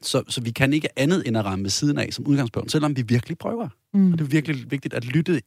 [0.01, 2.97] Så, så vi kan ikke andet end at ramme ved siden af som udgangspunkt, selvom
[2.97, 3.69] vi virkelig prøver.
[3.93, 4.11] Mm.
[4.11, 5.41] Og det er virkelig vigtigt at lytte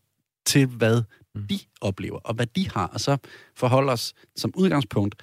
[0.47, 1.03] til, hvad
[1.35, 1.47] mm.
[1.47, 3.17] de oplever, og hvad de har, og så
[3.57, 5.23] forholde os som udgangspunkt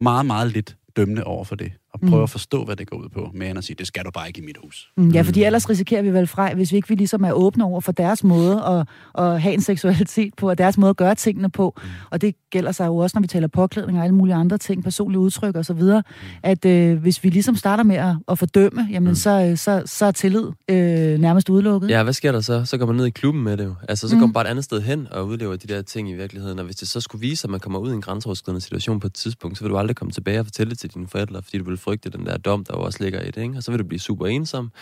[0.00, 2.22] meget, meget lidt dømmende over for det og prøve mm.
[2.22, 4.42] at forstå, hvad det går ud på, med at sige, det skal du bare ikke
[4.42, 4.90] i mit hus.
[4.96, 7.64] Mm, ja, fordi ellers risikerer vi vel fra, hvis vi ikke vi ligesom er åbne
[7.64, 8.88] over for deres måde at,
[9.24, 11.74] at have en seksualitet på, og deres måde at gøre tingene på.
[11.76, 11.88] Mm.
[12.10, 14.84] Og det gælder sig jo også, når vi taler påklædning og alle mulige andre ting,
[14.84, 16.02] personlige udtryk osv., mm.
[16.42, 19.14] at øh, hvis vi ligesom starter med at, at fordømme, jamen mm.
[19.14, 21.90] så, så, så er tillid øh, nærmest udelukket.
[21.90, 22.64] Ja, hvad sker der så?
[22.64, 23.74] Så går man ned i klubben med det jo.
[23.88, 24.20] Altså, så mm.
[24.20, 26.58] går man bare et andet sted hen og udlever de der ting i virkeligheden.
[26.58, 29.06] Og hvis det så skulle vise, at man kommer ud i en grænseoverskridende situation på
[29.06, 31.58] et tidspunkt, så vil du aldrig komme tilbage og fortælle det til dine forældre, fordi
[31.58, 33.56] du vil frygte den der dom, der også ligger i det, ikke?
[33.56, 34.72] og så vil du blive super ensom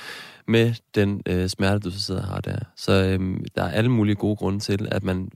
[0.49, 2.59] med den øh, smerte, du så sidder og har der.
[2.77, 5.31] Så øh, der er alle mulige gode grunde til, at man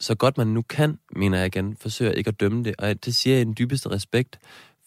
[0.00, 3.14] så godt man nu kan, mener jeg igen, forsøger ikke at dømme det, og det
[3.14, 4.38] siger jeg i den dybeste respekt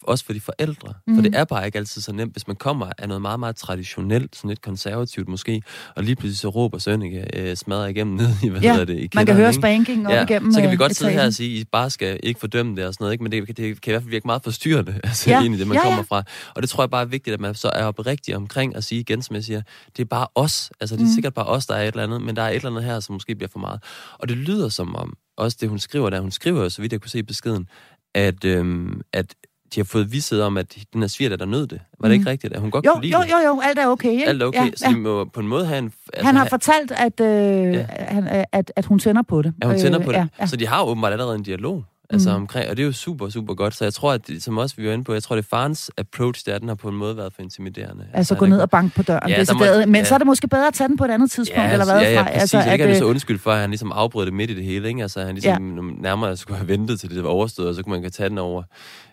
[0.08, 0.94] også for de forældre.
[1.06, 1.14] Mm.
[1.14, 1.40] For det mhm.
[1.40, 4.48] er bare ikke altid så nemt, hvis man kommer af noget meget, meget traditionelt, sådan
[4.48, 5.62] lidt konservativt måske,
[5.96, 8.98] og lige pludselig så råber Sønneke øh, smadrer igennem ned i, hvad ja, hedder det,
[9.02, 11.26] i man kan høre spanking op ja, igennem Så kan vi øh, godt sidde her
[11.26, 13.22] og sige, I bare skal ikke fordømme det og sådan noget, ikke?
[13.22, 15.40] men det, det kan i hvert fald virke meget forstyrrende, altså ja.
[15.40, 15.88] egentlig det, man ja, ja.
[15.88, 16.22] kommer fra.
[16.54, 19.00] Og det tror jeg bare er vigtigt, at man så er oprigtig omkring at sige
[19.00, 19.62] igen, som jeg siger,
[19.96, 21.12] det er bare os, altså det er mm.
[21.12, 23.00] sikkert bare os, der er et eller andet, men der er et eller andet her,
[23.00, 23.82] som måske bliver for meget.
[24.18, 27.00] Og det lyder som om, også det hun skriver der, hun skriver så vidt jeg
[27.00, 27.68] kunne se i beskeden,
[28.14, 29.34] at, øhm, at
[29.74, 31.80] de har fået vidshed om, at den er sviger, der nød det.
[32.00, 32.20] Var det mm.
[32.20, 32.52] ikke rigtigt?
[32.52, 34.10] At hun godt jo, kunne lide jo, jo, jo, alt er okay.
[34.10, 34.26] Ikke?
[34.26, 34.94] Alt er okay, ja, så ja.
[34.94, 35.92] de må på en måde have en...
[36.12, 37.86] Altså, han har fortalt, at, øh, ja.
[37.90, 39.54] han, at, at hun tænder på det.
[39.62, 40.18] Ja, hun tænder øh, på det.
[40.18, 40.46] Ja, ja.
[40.46, 41.84] Så de har åbenbart allerede en dialog.
[42.10, 42.36] Altså mm.
[42.36, 43.74] omkring, og det er jo super, super godt.
[43.74, 45.48] Så jeg tror, at det, som også vi var inde på, jeg tror, det er
[45.48, 48.02] farens approach, der den har på en måde været for intimiderende.
[48.02, 49.30] Altså, altså gå ned og banke på døren.
[49.30, 50.04] Ja, det må, men ja.
[50.04, 52.00] så er det måske bedre at tage den på et andet tidspunkt, ja, eller hvad?
[52.00, 52.24] Ja, ja, fra?
[52.24, 52.40] præcis.
[52.40, 54.64] Altså, jeg kan at, så undskyld for, at han ligesom afbrød det midt i det
[54.64, 54.88] hele.
[54.88, 55.02] Ikke?
[55.02, 55.82] Altså, han ligesom ja.
[56.02, 58.62] nærmere skulle have ventet til det var overstået, og så kunne man tage den over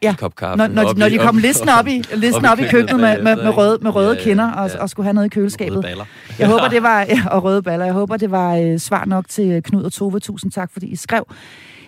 [0.02, 0.10] ja.
[0.10, 0.58] en kop kaffe.
[0.58, 3.58] Når, når, når de kom listen op i, listen op i køkkenet med, med, med,
[3.58, 5.86] røde, med røde kinder og, og skulle have noget i køleskabet.
[6.40, 7.86] Jeg håber, det var, og røde baller.
[7.86, 10.20] Jeg håber, det var øh, svar nok til Knud og Tove.
[10.20, 11.26] Tusind tak, fordi I skrev.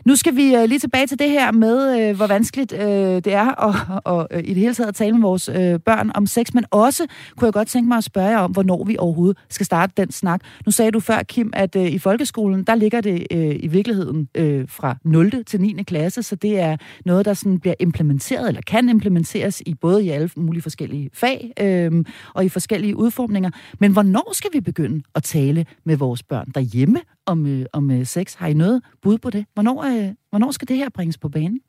[0.06, 2.80] Nu skal vi øh, lige tilbage til det her med, øh, hvor vanskeligt øh,
[3.16, 6.12] det er at, og, øh, i det hele taget at tale med vores øh, børn
[6.16, 8.96] om sex, men også kunne jeg godt tænke mig at spørge jer om, hvornår vi
[9.00, 10.42] overhovedet skal starte den snak.
[10.66, 14.28] Nu sagde du før, Kim, at øh, i folkeskolen, der ligger det øh, i virkeligheden
[14.36, 15.44] øh, fra 0.
[15.44, 15.84] til 9.
[15.84, 20.10] klasse, så det er noget, der sådan bliver implementeret, eller kan implementeres i både i
[20.10, 23.50] alle mulige forskellige fag øh, og i forskellige udformninger.
[23.80, 28.06] Men hvornår skal vi begynde at tale med vores børn derhjemme om, øh, om øh,
[28.06, 28.36] sex.
[28.36, 29.46] Har I noget bud på det?
[29.54, 29.95] Hvornår, øh,
[30.30, 31.60] hvornår skal det her bringes på banen?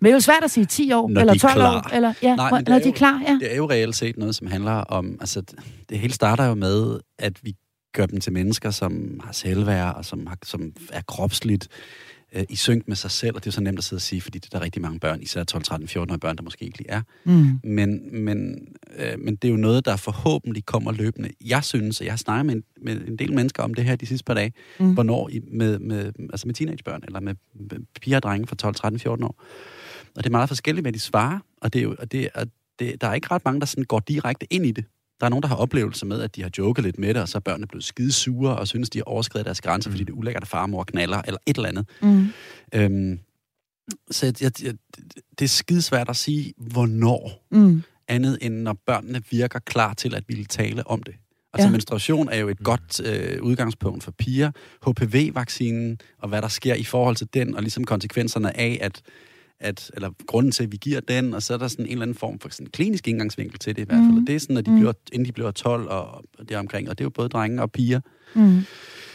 [0.00, 2.36] Men det er jo svært at sige 10 år, når eller 12 år, eller ja,
[2.36, 3.22] Nej, når, når de er klar.
[3.28, 3.38] Ja.
[3.40, 6.54] Det er jo reelt set noget, som handler om, altså det, det hele starter jo
[6.54, 7.54] med, at vi
[7.92, 11.68] gør dem til mennesker, som har selvværd, og som, har, som er kropsligt
[12.36, 14.20] øh, i synk med sig selv, og det er så nemt at sidde og sige,
[14.20, 16.64] fordi det er der rigtig mange børn, især 12, 13, 14 årige børn, der måske
[16.64, 17.02] ikke lige er.
[17.24, 17.60] Mm.
[17.64, 18.68] Men, men,
[18.98, 21.30] øh, men det er jo noget, der forhåbentlig kommer løbende.
[21.44, 23.96] Jeg synes, og jeg har snakket med en, med en del mennesker om det her
[23.96, 24.94] de sidste par dage, mm.
[24.94, 28.74] hvornår i, med, med, altså med teenagebørn, eller med, med piger og drenge fra 12,
[28.74, 29.42] 13, 14 år.
[30.16, 32.46] Og det er meget forskelligt, hvad de svarer, og det er jo, og det, og
[32.78, 34.84] det, der er ikke ret mange, der sådan går direkte ind i det.
[35.20, 37.28] Der er nogen, der har oplevelser med, at de har joket lidt med det, og
[37.28, 39.92] så er børnene blevet skide sure, og synes, de har overskrevet deres grænser, mm.
[39.92, 41.88] fordi det er ulækkert, at farmor knaller, eller et eller andet.
[42.02, 42.28] Mm.
[42.74, 43.18] Øhm,
[44.10, 44.74] så jeg, jeg,
[45.38, 47.82] det er skidesvært at sige, hvornår, mm.
[48.08, 51.14] andet end når børnene virker klar til at ville tale om det.
[51.52, 51.72] Altså ja.
[51.72, 54.50] menstruation er jo et godt øh, udgangspunkt for piger.
[54.86, 59.02] HPV-vaccinen og hvad der sker i forhold til den, og ligesom konsekvenserne af, at
[59.60, 62.02] at, eller grunden til, at vi giver den, og så er der sådan en eller
[62.02, 64.12] anden form for sådan klinisk indgangsvinkel til det i hvert fald.
[64.12, 64.16] Mm.
[64.16, 66.98] Og det er sådan, at de bliver, inden de bliver 12 og, og omkring, og
[66.98, 68.00] det er jo både drenge og piger.
[68.34, 68.64] Mm.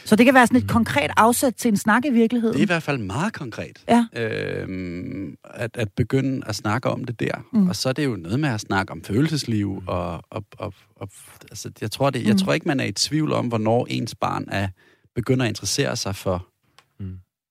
[0.06, 2.54] Så det kan være sådan et konkret afsæt til en snak i virkeligheden?
[2.54, 3.84] Det er i hvert fald meget konkret.
[3.90, 4.06] Ja.
[4.16, 7.46] Øhm, at, at begynde at snakke om det der.
[7.54, 7.70] Mm.
[7.70, 11.10] Og så er det jo noget med at snakke om følelsesliv, og, og, og, og
[11.50, 12.38] altså, jeg, tror det, jeg mm.
[12.38, 14.68] tror ikke, man er i tvivl om, hvornår ens barn er,
[15.16, 16.51] begynder at interessere sig for mm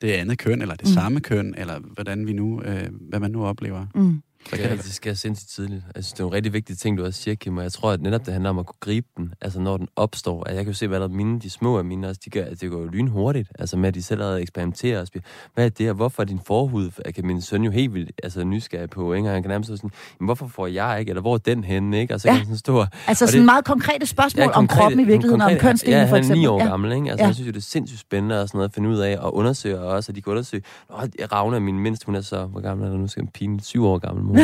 [0.01, 0.95] det andet køn, eller det mm.
[0.95, 3.87] samme køn, eller hvordan vi nu, øh, hvad man nu oplever.
[3.95, 4.23] Mm.
[4.45, 5.83] Så kan det, det skal sindssygt tidligt.
[5.95, 7.91] Jeg synes, det er en rigtig vigtig ting, du også siger, Kim, og jeg tror,
[7.91, 10.45] at netop det handler om at kunne gribe den, altså når den opstår.
[10.45, 12.31] Altså, jeg kan jo se, hvad der er mine, de små af mine også, de
[12.31, 15.29] gør, altså, det går jo lynhurtigt, altså med, at de selv allerede eksperimenterer og spiller.
[15.55, 18.45] Hvad er det, og hvorfor er din forhud, kan min søn jo helt vildt altså,
[18.45, 19.29] nysgerrig på, ikke?
[19.29, 22.01] Og han kan nærmest sådan, jamen, hvorfor får jeg ikke, eller hvor er den henne,
[22.01, 22.15] ikke?
[22.15, 22.35] Og så ja.
[22.35, 22.85] kan sådan stå...
[23.07, 25.99] Altså sådan det, meget konkrete spørgsmål ja, konkrete, om kroppen i virkeligheden, konkrete, om kønsdelen
[25.99, 26.43] ja, for eksempel.
[26.43, 26.71] Ja, han er ni år ja.
[26.71, 27.11] gammel, ikke?
[27.11, 27.27] Altså, ja.
[27.27, 29.35] jeg synes jo, det er sindssygt spændende og sådan noget at finde ud af, og
[29.35, 30.97] undersøge også, at de kan undersøge, Nå,
[31.33, 33.61] Ravne er min mindste, hun er så, hvor gammel er der nu, skal en pige,
[33.63, 34.41] syv år gammel, må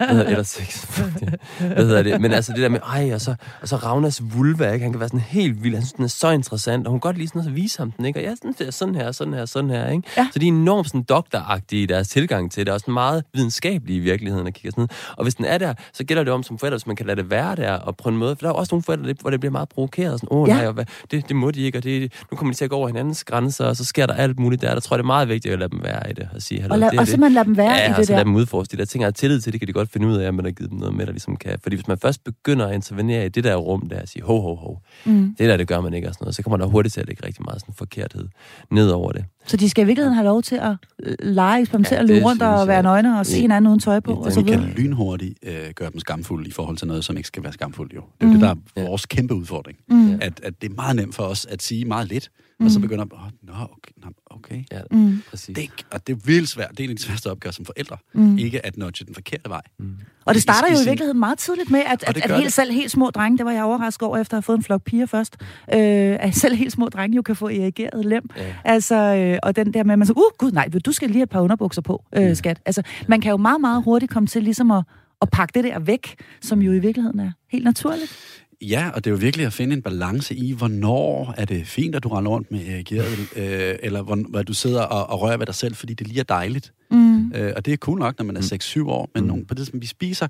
[0.00, 0.84] eller sex.
[1.58, 2.20] Hvad hedder det?
[2.20, 4.82] Men altså det der med, ej, og så, og så Ravnas vulva, ikke?
[4.82, 5.74] Han kan være sådan helt vild.
[5.74, 7.90] Han synes, den er så interessant, og hun kan godt lige sådan at vise ham
[7.90, 8.18] den, ikke?
[8.18, 10.02] Og jeg synes, det er sådan her, sådan her, sådan her, ikke?
[10.16, 10.28] Ja.
[10.32, 13.96] Så de er enormt sådan doktoragtige i deres tilgang til det, og sådan meget videnskabelige
[13.96, 16.58] i virkeligheden at kigge sådan Og hvis den er der, så gælder det om som
[16.58, 18.52] forældre, hvis man kan lade det være der, og på en måde, for der er
[18.52, 20.54] også nogle forældre, hvor det bliver meget provokeret, sådan, åh oh, ja.
[20.54, 22.70] nej, og hvad, det, det må de ikke, og det, nu kommer de til at
[22.70, 24.74] gå over hinandens grænser, og så sker der alt muligt der.
[24.74, 26.66] Der tror jeg, det er meget vigtigt at lade dem være i det, og sige,
[26.70, 28.18] og, lad, det, og simpelthen lade dem være ja, i det altså, der.
[28.18, 29.01] lade dem udforske de der ting.
[29.02, 30.70] Jeg har tillid til, det kan de godt finde ud af, at man har givet
[30.70, 31.58] dem noget med, der ligesom kan.
[31.62, 34.40] Fordi hvis man først begynder at intervenere i det der rum, der og sige, ho,
[34.40, 35.34] ho, ho, mm.
[35.38, 37.06] det der, det gør man ikke, og sådan noget, så kommer der hurtigt til at
[37.06, 38.28] lægge rigtig meget sådan forkerthed
[38.70, 39.24] ned over det.
[39.46, 42.42] Så de skal i virkeligheden have lov til at øh, lege, eksperimentere, ja, løbe rundt
[42.42, 44.58] og være nøgne og se hinanden uden tøj på, og så videre.
[44.58, 47.94] kan lynhurtigt øh, gøre dem skamfulde i forhold til noget, som ikke skal være skamfuldt,
[47.94, 48.02] jo.
[48.20, 48.32] Det er mm.
[48.32, 49.78] det, der er vores kæmpe udfordring.
[49.88, 50.14] Mm.
[50.20, 52.30] At, at det er meget nemt for os at sige meget lidt,
[52.62, 52.66] mm.
[52.66, 54.64] og så begynder at, oh, nå, okay, nå, okay.
[54.72, 55.22] Ja, mm.
[55.30, 55.56] præcis.
[55.56, 56.70] Det, og det er vildt svært.
[56.70, 57.96] Det er en af de sværeste opgaver som forældre.
[58.12, 58.38] Mm.
[58.38, 59.62] Ikke at nudge den forkerte vej.
[59.78, 59.96] Mm.
[60.24, 62.90] Og det starter jo i virkeligheden meget tidligt med, at, at, at helt, selv helt
[62.90, 65.36] små drenge, det var jeg overrasket over, efter at have fået en flok piger først,
[65.42, 68.30] øh, at selv helt små drenge jo kan få erigeret lem.
[68.36, 68.54] Ja.
[68.64, 71.18] Altså, øh, og den der med, at man så, uh, gud nej, du skal lige
[71.18, 72.34] have et par underbukser på, øh, mm.
[72.34, 72.60] skat.
[72.66, 74.84] Altså, man kan jo meget, meget hurtigt komme til ligesom at,
[75.22, 78.16] at pakke det der væk, som jo i virkeligheden er helt naturligt.
[78.68, 81.94] Ja, og det er jo virkelig at finde en balance i, hvornår er det fint,
[81.94, 85.36] at du render rundt med erigeret, øh, eller hvor, hvor du sidder og, og rører
[85.36, 86.72] ved dig selv, fordi det lige er dejligt.
[86.90, 87.32] Mm.
[87.34, 88.40] Øh, og det er cool nok, når man er
[88.84, 89.28] 6-7 år, men mm.
[89.28, 90.26] nogle, på det, som vi spiser,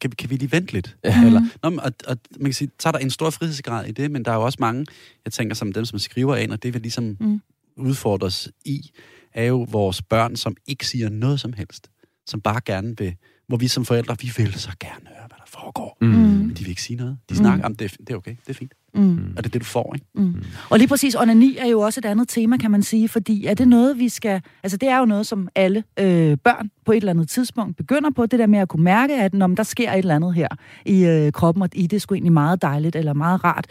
[0.00, 0.96] kan, kan vi lige vente lidt?
[1.04, 1.24] Ja.
[1.24, 4.10] Eller, nå, og, og, man kan sige, så er der en stor frihedsgrad i det,
[4.10, 4.86] men der er jo også mange,
[5.24, 7.40] jeg tænker som dem, som skriver ind, og det vil ligesom mm.
[7.76, 8.90] udfordres i,
[9.34, 11.90] er jo vores børn, som ikke siger noget som helst,
[12.26, 13.14] som bare gerne vil,
[13.50, 15.96] hvor vi som forældre, vi vil så gerne høre, hvad der foregår.
[16.00, 16.08] Mm.
[16.08, 17.18] Men de vil ikke sige noget.
[17.28, 18.72] De snakker om, det, det er okay, det er fint.
[18.94, 19.34] Mm.
[19.36, 20.06] Og det er det, du får, ikke?
[20.14, 20.42] Mm.
[20.70, 23.54] Og lige præcis, onani er jo også et andet tema, kan man sige, fordi er
[23.54, 24.42] det noget, vi skal...
[24.62, 28.10] Altså, det er jo noget, som alle øh, børn på et eller andet tidspunkt begynder
[28.10, 30.48] på, det der med at kunne mærke, at når der sker et eller andet her
[30.86, 33.66] i øh, kroppen, og i det er sgu egentlig meget dejligt eller meget rart.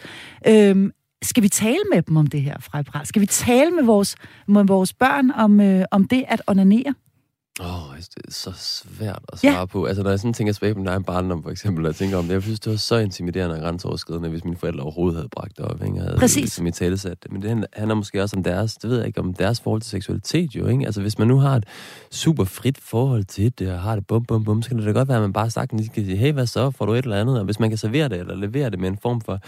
[0.48, 0.90] Øh,
[1.22, 4.16] skal vi tale med dem om det her, Frej Skal vi tale med vores,
[4.48, 6.94] med vores børn om, øh, om det at onanere?
[7.60, 9.64] Åh, oh, det er så svært at svare ja.
[9.64, 9.84] på.
[9.84, 12.16] Altså, når jeg sådan tænker tilbage på min egen barndom, for eksempel, og jeg tænker
[12.16, 15.28] om det, jeg synes, det var så intimiderende og grænseoverskridende, hvis mine forældre overhovedet havde
[15.28, 16.00] bragt det op, ikke?
[16.00, 16.40] Havde Præcis.
[16.40, 17.26] Ligesom i talesat.
[17.30, 19.90] Men det handler måske også om deres, det ved jeg ikke, om deres forhold til
[19.90, 20.86] seksualitet, jo, ikke?
[20.86, 21.64] Altså, hvis man nu har et
[22.10, 24.90] super frit forhold til det, og har det bum, bum, bum, så kan det da
[24.90, 27.20] godt være, at man bare sagtens kan sige, hey, hvad så, får du et eller
[27.20, 27.38] andet?
[27.38, 29.38] Og hvis man kan servere det, eller levere det med en form for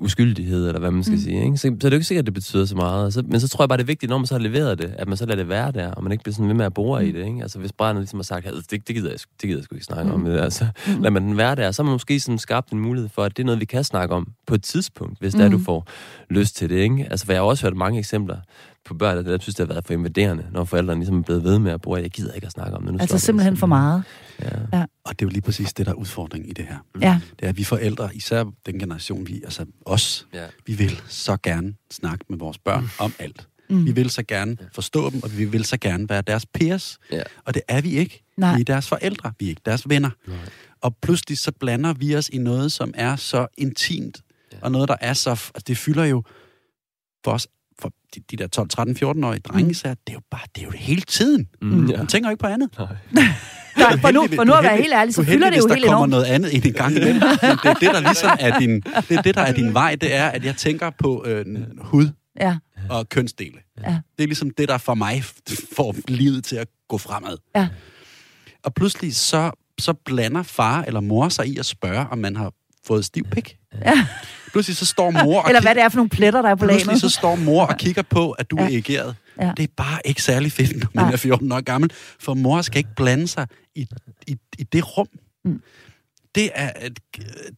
[0.00, 1.22] uskyldighed, eller hvad man skal mm.
[1.22, 1.56] sige, ikke?
[1.56, 3.14] Så, så er det jo ikke sikkert, at det betyder så meget.
[3.14, 4.94] Så, men så tror jeg bare, det er vigtigt, når man så har leveret det,
[4.98, 6.74] at man så lader det være der, og man ikke bliver sådan ved med at
[6.74, 7.08] bore mm.
[7.08, 7.41] i det, ikke?
[7.42, 9.84] Altså, hvis barnet ligesom har sagt, det, det, gider jeg, det gider jeg sgu ikke
[9.84, 10.14] snakke mm.
[10.14, 11.02] om, det, altså, mm.
[11.02, 13.36] lad man den være der, så har man måske sådan skabt en mulighed for, at
[13.36, 15.40] det er noget, vi kan snakke om på et tidspunkt, hvis mm.
[15.40, 15.86] der du får
[16.30, 17.06] lyst til det, ikke?
[17.10, 18.36] Altså, for jeg har også hørt mange eksempler
[18.84, 21.58] på børn, der synes, det har været for invaderende, når forældrene ligesom er blevet ved
[21.58, 22.92] med at bruge, jeg gider ikke at snakke om det.
[22.92, 24.02] Nu altså simpelthen for meget.
[24.42, 24.48] Ja.
[24.72, 24.84] ja.
[25.04, 26.76] Og det er jo lige præcis det, der er udfordringen i det her.
[27.00, 27.20] Ja.
[27.40, 30.44] Det er, at vi forældre, især den generation, vi, altså os, ja.
[30.66, 33.48] vi vil så gerne snakke med vores børn om alt.
[33.72, 33.86] Mm.
[33.86, 36.98] Vi vil så gerne forstå dem, og vi vil så gerne være deres peers.
[37.12, 37.22] Ja.
[37.44, 38.22] Og det er vi ikke.
[38.36, 38.54] Nej.
[38.54, 40.10] Vi er deres forældre, vi er ikke deres venner.
[40.26, 40.36] Nej.
[40.80, 44.20] Og pludselig så blander vi os i noget, som er så intimt,
[44.52, 44.56] ja.
[44.60, 45.30] og noget, der er så...
[45.30, 46.22] Altså, det fylder jo
[47.24, 47.48] for os
[47.80, 49.74] for de, de der 12, 13, 14-årige drenge, mm.
[49.74, 51.48] så det er jo bare, det er jo det hele tiden.
[51.62, 51.96] Mm, ja.
[51.96, 52.78] Man tænker jo ikke på andet.
[52.78, 52.86] Nej.
[53.76, 55.82] Nej, for nu, for nu at være helt ærlig, så er fylder det jo helt
[55.82, 56.10] der kommer enormt.
[56.10, 57.14] noget andet ind i gang imellem.
[57.42, 59.94] Men det er det, der ligesom er din, det, er det, der er din vej,
[59.94, 61.46] det er, at jeg tænker på øh,
[61.78, 62.08] hud
[62.40, 62.56] Ja,
[62.98, 63.58] og kønsdele.
[63.80, 63.98] Ja.
[64.18, 65.24] Det er ligesom det, der for mig
[65.76, 67.36] får livet til at gå fremad.
[67.56, 67.68] ja.
[68.64, 72.52] Og pludselig så, så blander far eller mor sig i at spørge, om man har
[72.86, 73.56] fået stiv pik.
[73.84, 74.06] Ja.
[74.52, 76.58] Pludselig så står mor og Eller hvad det er for nogle pletter, der er på
[76.66, 77.00] pludselig lagen.
[77.00, 78.62] så står mor og kigger på, at du Ja.
[78.62, 79.16] er erigeret.
[79.40, 79.52] Ja.
[79.56, 81.12] Det er bare ikke særlig fedt, når man Nej.
[81.12, 83.86] er 14 år gammel, for mor skal ikke blande sig i,
[84.26, 85.08] i, i det rum.
[85.44, 85.62] Mm.
[86.34, 87.00] Det, er, et-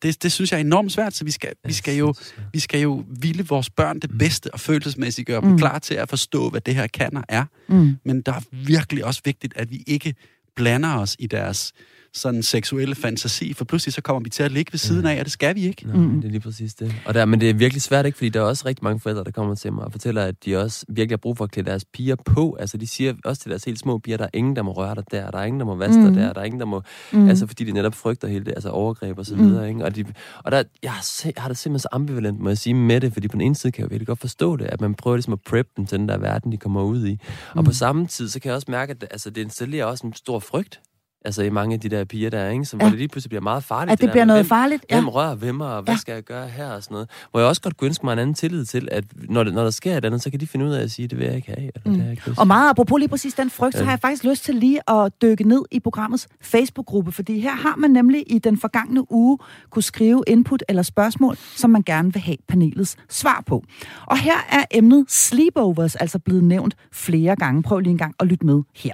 [0.03, 2.15] det, det synes jeg er enormt svært, så vi skal, vi skal, jo,
[2.53, 5.59] vi skal jo ville vores børn det bedste og følelsesmæssigt gøre dem Mm.
[5.59, 7.45] klar til at forstå, hvad det her kan og er.
[7.69, 7.97] Mm.
[8.05, 10.15] Men der er virkelig også vigtigt, at vi ikke
[10.57, 11.73] blander os i deres
[12.15, 15.25] sådan seksuelle fantasi, for pludselig så kommer vi til at ligge ved siden af, og
[15.25, 15.87] det skal vi ikke.
[15.87, 16.21] Nej, mm.
[16.21, 16.95] det er lige præcis det.
[17.07, 18.19] Og der, men det er virkelig svært, ikke?
[18.19, 20.57] Fordi der er også rigtig mange forældre, der kommer til mig og fortæller, at de
[20.57, 22.57] også virkelig har brug for at klæde deres piger på.
[22.61, 24.95] Altså, de siger også til deres helt små piger, der er ingen, der må røre
[24.95, 26.15] dig der, der er ingen, der må vaske Mm.
[26.15, 26.83] dig der, der er ingen, der må...
[27.13, 27.29] Mm.
[27.29, 29.85] Altså, fordi de netop frygter hele det, altså overgreb og så videre, ikke?
[29.85, 30.05] Og, de,
[30.45, 33.01] og der, jeg har, se, jeg har det simpelthen så ambivalent, må jeg sige, med
[33.01, 34.95] det, fordi på den ene side kan jeg jo virkelig godt forstå det, at man
[34.95, 37.19] prøver ligesom at prep dem til den der verden, de kommer ud i.
[37.53, 37.65] Og Mm.
[37.65, 40.39] på samme tid, så kan jeg også mærke, at altså, det installerer også en stor
[40.39, 40.81] frygt.
[41.27, 42.65] Altså i mange af de der piger, der er, ikke?
[42.65, 42.91] Så, hvor Ja.
[42.91, 43.93] det lige pludselig bliver meget farligt.
[43.93, 44.85] At det der bliver med, noget hvem- farligt.
[44.91, 44.97] Ja.
[44.97, 45.99] Hvem rører ved mig, og hvad Ja.
[45.99, 47.11] skal jeg gøre her og sådan noget.
[47.31, 49.63] Hvor jeg også godt kunne ønske mig en anden tillid til, at når, det, når
[49.63, 51.37] der sker et andet, så kan de finde ud af at sige, det vil jeg
[51.37, 51.91] ikke have, eller mm.
[51.93, 53.85] det har jeg ikke lyst Og meget apropos lige præcis den frygt, så Ja.
[53.85, 57.75] har jeg faktisk lyst til lige at dykke ned i programmets Facebook-gruppe, fordi her har
[57.77, 59.39] man nemlig i den forgangne uge
[59.71, 63.65] kunne skrive input eller spørgsmål, som man gerne vil have panelets svar på.
[64.07, 67.63] Og her er emnet sleepovers altså blevet nævnt flere gange.
[67.63, 68.93] Prøv lige en gang at lytte med her.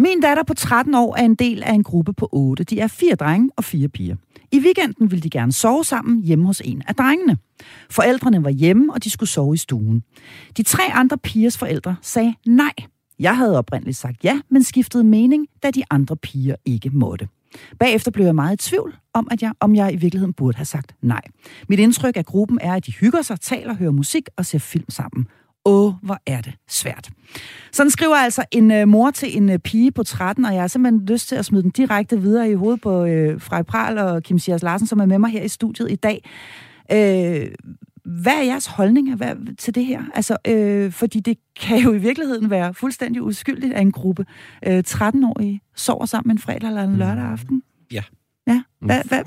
[0.00, 2.64] Min datter på 13 år er en del af en gruppe på 8.
[2.64, 4.16] De er fire drenge og fire piger.
[4.52, 7.38] I weekenden ville de gerne sove sammen hjemme hos en af drengene.
[7.90, 10.02] Forældrene var hjemme, og de skulle sove i stuen.
[10.56, 12.72] De tre andre pigers forældre sagde nej.
[13.18, 17.28] Jeg havde oprindeligt sagt ja, men skiftede mening, da de andre piger ikke måtte.
[17.78, 20.64] Bagefter blev jeg meget i tvivl om, at jeg, om jeg i virkeligheden burde have
[20.64, 21.22] sagt nej.
[21.68, 24.90] Mit indtryk af gruppen er, at de hygger sig, taler, hører musik og ser film
[24.90, 25.26] sammen.
[25.64, 27.10] Åh, hvor er det svært.
[27.72, 30.68] Sådan skriver altså en øh, mor til en øh, pige på 13, og jeg har
[30.68, 34.22] simpelthen lyst til at smide den direkte videre i hovedet på øh, Frej Pral og
[34.22, 36.28] Kim Sias Larsen, som er med mig her i studiet i dag.
[36.92, 37.50] Øh,
[38.04, 40.02] hvad er jeres holdning hvad, til det her?
[40.14, 44.26] Altså, øh, fordi det kan jo i virkeligheden være fuldstændig uskyldigt, at en gruppe
[44.66, 47.62] øh, 13-årige sover sammen en fredag eller en lørdag aften.
[47.92, 48.02] Ja.
[48.46, 48.62] Ja.
[48.80, 49.22] Hvad, hvad,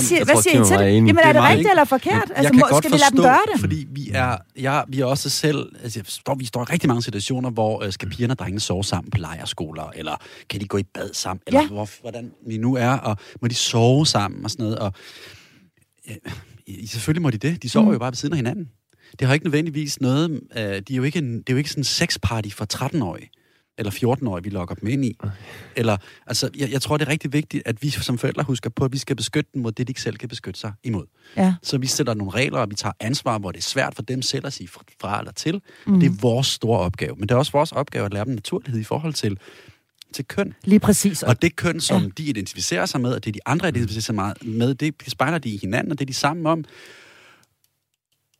[0.00, 0.94] siger, I til er det?
[0.94, 2.32] Jamen, er det rigtigt eller forkert?
[2.36, 3.60] Altså, må, skal vi lade dem gøre det?
[3.60, 7.02] Fordi vi er, jeg, vi er også selv, altså, står, vi står i rigtig mange
[7.02, 10.16] situationer, hvor øh, skal pigerne og drengene sove sammen på lejerskoler, eller
[10.50, 11.68] kan de gå i bad sammen, eller Ja.
[11.68, 14.78] hvor, hvordan vi nu er, og må de sove sammen og sådan noget.
[14.78, 14.92] Og,
[16.66, 17.62] i- selvfølgelig må de det.
[17.62, 17.88] De sover Mm.
[17.88, 17.92] mm.
[17.92, 18.68] jo bare ved siden af hinanden.
[19.18, 21.70] Det har ikke nødvendigvis noget, øh, de er jo ikke en, det er jo ikke
[21.70, 23.30] sådan en sexparty for 13-årige
[23.78, 25.16] eller 14-årige, vi lokker dem ind i.
[25.76, 28.84] Eller, altså, jeg, jeg tror, det er rigtig vigtigt, at vi som forældre husker på,
[28.84, 31.04] at vi skal beskytte dem mod det, de ikke selv kan beskytte sig imod.
[31.36, 31.54] Ja.
[31.62, 34.22] Så vi sætter nogle regler, og vi tager ansvar, hvor det er svært for dem
[34.22, 35.60] selv at sige fra- eller til.
[35.86, 36.00] Mm.
[36.00, 37.14] Det er vores store opgave.
[37.16, 39.38] Men det er også vores opgave at lære dem naturlighed i forhold til,
[40.12, 40.54] til køn.
[40.64, 41.22] Lige præcis.
[41.22, 42.08] Og det køn, som Ja.
[42.18, 45.48] de identificerer sig med, og det de andre identificerer sig meget med, det spejler de
[45.50, 46.64] i hinanden, og det er de sammen om.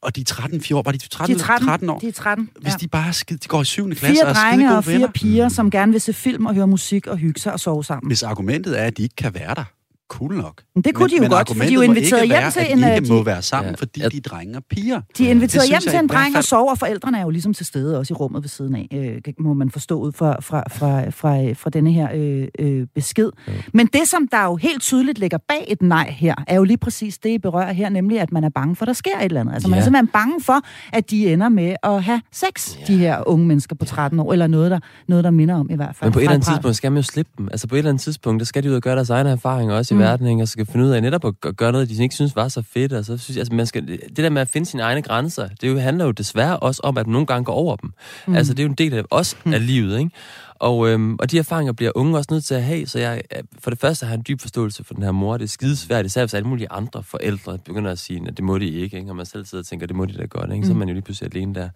[0.03, 1.99] Og de er 13, 14, var de 13, de er 13, 13 år?
[1.99, 2.51] De er 13.
[2.61, 2.77] Hvis ja.
[2.77, 3.89] de bare skide, de går i 7.
[3.89, 5.09] klasse Fire og er skide gode og fire venner.
[5.13, 8.09] piger, som gerne vil se film og høre musik og hygge sig og sove sammen.
[8.09, 9.65] Hvis argumentet er, at de ikke kan være der,
[10.09, 10.63] cool nok.
[10.75, 12.61] Men det kunne de jo men godt, for de er jo inviteret hjem være, til
[12.61, 13.77] at en, de øh, ikke må være sammen, Ja.
[13.79, 15.01] fordi de er drenge og piger.
[15.19, 17.67] De er inviteret hjem til en dreng og sover, og forældrene er jo ligesom til
[17.67, 18.89] stede også i rummet ved siden af,
[19.27, 23.31] øh, må man forstå ud fra, fra, fra, fra, fra denne her øh, øh, besked.
[23.75, 26.77] Men det, som der jo helt tydeligt ligger bag et nej her, er jo lige
[26.79, 29.25] præcis det, I berører her, nemlig at man er bange for, at der sker et
[29.25, 29.53] eller andet.
[29.55, 29.85] Altså man er Ja.
[29.85, 30.61] simpelthen bange for,
[30.93, 34.47] at de ender med at have sex, de her unge mennesker på 13 år, eller
[34.47, 36.09] noget, der, noget, der minder om i hvert fald.
[36.09, 37.49] Men på et eller andet tidspunkt skal man jo slippe dem.
[37.53, 39.75] Altså på et eller andet tidspunkt, der skal de ud og gøre deres egne erfaringer
[39.75, 40.05] også Mm.
[40.05, 40.43] verden, ikke?
[40.43, 42.49] og så skal finde ud af netop at gø- gøre noget, de ikke synes var
[42.49, 42.93] så fedt.
[42.93, 45.49] Og så synes jeg, altså, man skal, det der med at finde sine egne grænser,
[45.61, 47.93] det jo, handler jo desværre også om, at man nogle gange går over dem.
[48.27, 48.35] Mm.
[48.35, 49.55] Altså det er jo en del af, også mm.
[49.55, 50.11] af livet, ikke?
[50.59, 53.23] Og, øhm, og de erfaringer bliver unge også nødt til at have, så jeg
[53.59, 55.37] for det første har en dyb forståelse for den her mor.
[55.37, 58.59] Det er skidesvært, især hvis alle mulige andre forældre begynder at sige, at det må
[58.59, 59.11] de ikke, ikke?
[59.11, 60.67] og man selv sidder og tænker, det må de da godt, ikke?
[60.67, 60.79] så er mm.
[60.79, 61.69] man jo lige pludselig alene der.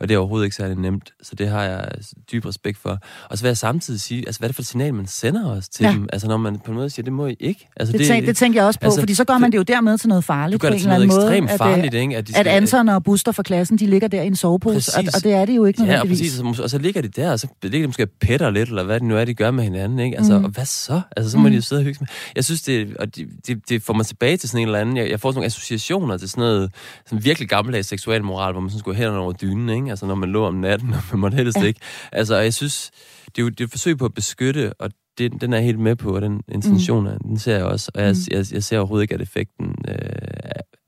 [0.00, 1.88] Og det er overhovedet ikke særlig nemt, så det har jeg
[2.32, 2.98] dyb respekt for.
[3.30, 5.50] Og så vil jeg samtidig sige, altså hvad er det for et signal, man sender
[5.50, 5.92] os til ja.
[5.92, 6.08] dem?
[6.12, 7.68] Altså når man på en måde siger, det må I ikke.
[7.76, 9.58] Altså, det, det, tænk, det tænker jeg også på, altså, fordi så gør man det
[9.58, 10.62] jo dermed til noget farligt.
[10.62, 12.16] Du gør det til noget ekstremt måde, farligt, at, ikke?
[12.16, 14.92] At, de skal, at Anton og Buster fra klassen, de ligger der i en sovepose,
[14.96, 16.20] og, og det er det jo ikke nødvendigvis.
[16.20, 18.68] Ja, og præcis, og så ligger de der, og så ligger de måske petter lidt,
[18.68, 20.16] eller hvad det nu er, de gør med hinanden, ikke?
[20.16, 20.44] Altså, mm.
[20.44, 21.00] og hvad så?
[21.16, 21.50] Altså, så må mm.
[21.50, 22.08] de jo sidde og hygge med.
[22.36, 24.96] Jeg synes, det, og det, det, det, får mig tilbage til sådan en eller anden,
[24.96, 26.74] jeg, jeg får sådan nogle associationer til sådan noget,
[27.06, 29.90] sådan virkelig gammeldags seksuel moral, hvor man sådan skulle hænderne over dynen, ikke?
[29.90, 31.64] Altså, når man lå om natten, og man måtte helst ja.
[31.64, 31.80] ikke.
[32.12, 32.90] Altså, jeg synes,
[33.26, 35.78] det er jo det er et forsøg på at beskytte, og det, den er helt
[35.78, 37.28] med på, og den intention, mm.
[37.28, 37.90] den ser jeg også.
[37.94, 38.36] Og jeg, mm.
[38.36, 39.94] jeg, jeg ser overhovedet ikke, at effekten øh,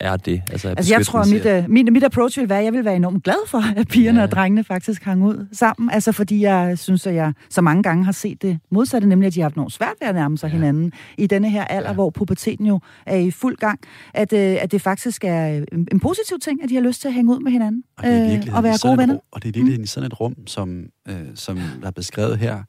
[0.00, 0.42] er det.
[0.50, 2.96] Altså, altså jeg tror, mit, uh, mit, mit approach vil være, at jeg vil være
[2.96, 4.24] enormt glad for, at pigerne ja.
[4.24, 5.90] og drengene faktisk hang ud sammen.
[5.90, 9.34] Altså fordi jeg synes, at jeg så mange gange har set det modsatte, nemlig at
[9.34, 10.52] de har haft noget svært ved at nærme sig ja.
[10.52, 11.94] hinanden i denne her alder, ja.
[11.94, 13.80] hvor puberteten jo er i fuld gang.
[14.14, 17.08] At, uh, at det faktisk er en, en positiv ting, at de har lyst til
[17.08, 19.18] at hænge ud med hinanden og, det er uh, og være gode venner.
[19.32, 19.86] Og det er virkelig mm.
[19.86, 22.62] sådan et rum, som, uh, som er beskrevet her,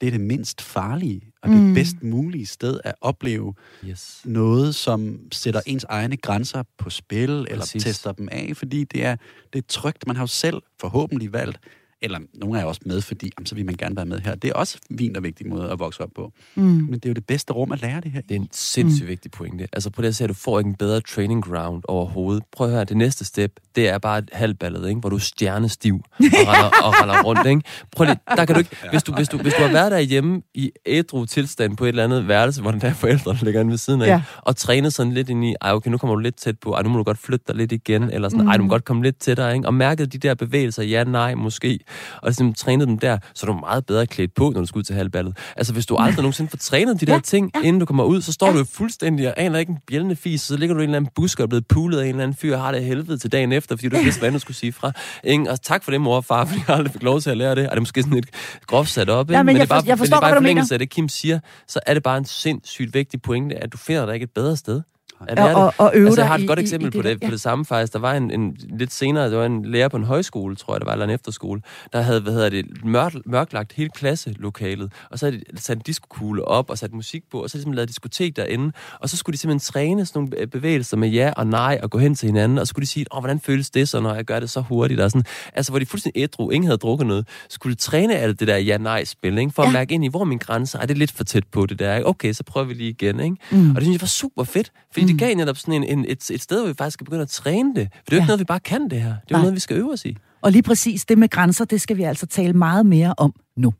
[0.00, 1.74] det er det mindst farlige og det mm.
[1.74, 4.20] bedst mulige sted at opleve yes.
[4.24, 7.74] noget, som sætter ens egne grænser på spil, Præcis.
[7.74, 9.16] eller tester dem af, fordi det er,
[9.52, 10.06] det er trygt.
[10.06, 11.58] Man har jo selv forhåbentlig valgt
[12.02, 14.34] eller nogle er også med, fordi jamen, så vil man gerne være med her.
[14.34, 16.32] Det er også en fin og vigtig måde at vokse op på.
[16.54, 16.62] Mm.
[16.62, 18.20] Men det er jo det bedste rum at lære det her.
[18.20, 19.08] Det er en sindssygt mm.
[19.08, 19.68] vigtig pointe.
[19.72, 22.42] Altså på det at du får ikke en bedre training ground overhovedet.
[22.52, 25.00] Prøv at høre, det næste step, det er bare et halvballet, ikke?
[25.00, 27.46] hvor du er stjernestiv og render, og render rundt.
[27.46, 27.62] Ikke?
[27.96, 30.42] Prøv lige, der kan du ikke, hvis du, hvis, du, hvis du har været derhjemme
[30.54, 33.78] i ædru tilstand på et eller andet værelse, hvor den der forældre ligger inde ved
[33.78, 34.22] siden af, ja.
[34.42, 36.82] og trænet sådan lidt ind i, ej okay, nu kommer du lidt tæt på, ej
[36.82, 38.50] nu må du godt flytte dig lidt igen, eller sådan, mm.
[38.50, 39.66] ej du må godt komme lidt tættere, ikke?
[39.66, 41.80] og mærket de der bevægelser, ja, nej, måske,
[42.22, 44.78] og ligesom trænet dem der, så er du meget bedre klædt på, når du skal
[44.78, 45.36] ud til halvballet.
[45.56, 47.60] Altså, hvis du aldrig nogensinde får trænet de der ja, ting, ja.
[47.60, 48.52] inden du kommer ud, så står ja.
[48.52, 50.96] du jo fuldstændig og aner ikke en bjældende fis, så ligger du i en eller
[50.96, 53.18] anden busk og er blevet pulet af en eller anden fyr og har det helvede
[53.18, 54.92] til dagen efter, fordi du ikke vidste, hvad du skulle sige fra.
[55.24, 57.36] Ingen, og tak for det, mor og far, fordi jeg aldrig fik lov til at
[57.36, 57.64] lære det.
[57.64, 58.30] Og det er måske sådan et
[58.66, 60.74] groft sat op, ja, men, men det er bare, jeg forstår, det er bare forlængelse
[60.74, 64.06] af det, Kim siger, så er det bare en sindssygt vigtig pointe, at du finder
[64.06, 64.82] dig ikke et bedre sted.
[65.28, 67.04] Er det, og, og øve altså, jeg har et godt i, eksempel i, på, det,
[67.04, 67.26] det, ja.
[67.26, 67.92] på det samme faktisk.
[67.92, 70.80] Der var en, en, lidt senere, der var en lærer på en højskole, tror jeg,
[70.80, 71.60] der var, eller en efterskole,
[71.92, 75.82] der havde, hvad hedder det, mørk, mørklagt hele klasselokalet, og så havde de sat en
[75.86, 79.34] diskokugle op og sat musik på, og så ligesom lavet diskotek derinde, og så skulle
[79.34, 82.58] de simpelthen træne sådan nogle bevægelser med ja og nej, og gå hen til hinanden,
[82.58, 84.60] og så skulle de sige, åh, hvordan føles det så, når jeg gør det så
[84.60, 88.16] hurtigt, og sådan, altså, hvor de fuldstændig ædru, ingen havde drukket noget, skulle de træne
[88.16, 89.52] alt det der ja-nej-spil, ikke?
[89.52, 89.68] for ja.
[89.68, 91.96] at mærke ind i, hvor min grænse er, det lidt for tæt på det der,
[91.96, 92.08] ikke?
[92.08, 93.36] okay, så prøver vi lige igen, ikke?
[93.50, 93.70] Mm.
[93.70, 95.18] og det synes jeg var super fedt, fordi mm.
[95.18, 97.28] det gav netop sådan en en, et, et sted, hvor vi faktisk skal begynde at
[97.28, 97.88] træne det.
[97.92, 98.22] For det er jo ja.
[98.22, 99.08] ikke noget, vi bare kan det her.
[99.08, 100.16] Det er jo noget, vi skal øve os i.
[100.42, 103.74] Og lige præcis det med grænser, det skal vi altså tale meget mere om nu.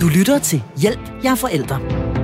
[0.00, 2.15] Du lytter til Hjælp, jeg er forældre.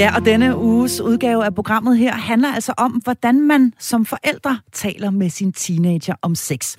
[0.00, 4.58] Ja, og denne uges udgave af programmet her handler altså om, hvordan man som forældre
[4.72, 6.76] taler med sin teenager om sex.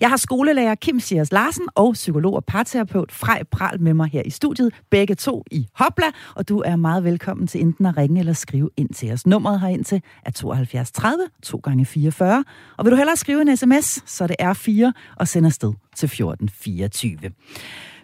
[0.00, 4.22] Jeg har skolelærer Kim Sias Larsen og psykolog og parterapeut Frej Pral med mig her
[4.24, 8.20] i studiet, begge to i Hopla, og du er meget velkommen til enten at ringe
[8.20, 9.26] eller skrive ind til os.
[9.26, 12.44] Nummeret herind til er 72 30 2 gange 44
[12.76, 16.06] og vil du hellere skrive en sms, så det er 4 og sender afsted til
[16.06, 17.30] 1424.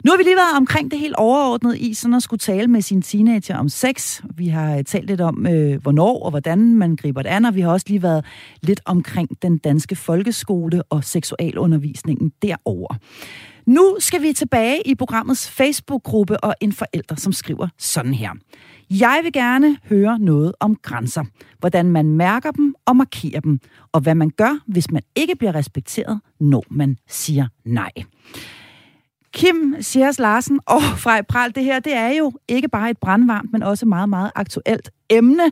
[0.05, 2.83] Nu har vi lige været omkring det helt overordnet i sådan at skulle tale med
[2.83, 4.23] sin teenager om sex.
[4.35, 7.55] Vi har øh, talt lidt om, øh, hvornår og hvordan man griber det an, og
[7.55, 8.25] vi har også lige været
[8.63, 12.95] lidt omkring den danske folkeskole og seksualundervisningen derover.
[13.67, 18.31] Nu skal vi tilbage i programmets Facebook-gruppe og en forælder, som skriver sådan her.
[18.91, 21.25] Jeg vil gerne høre noget om grænser.
[21.59, 23.61] Hvordan man mærker dem og markerer dem.
[23.93, 27.91] Og hvad man gør, hvis man ikke bliver respekteret, når man siger nej.
[29.37, 33.53] Kim Sjærs Larsen og Frej Pral, det her, det er jo ikke bare et brandvarmt,
[33.53, 35.51] men også meget, meget aktuelt emne,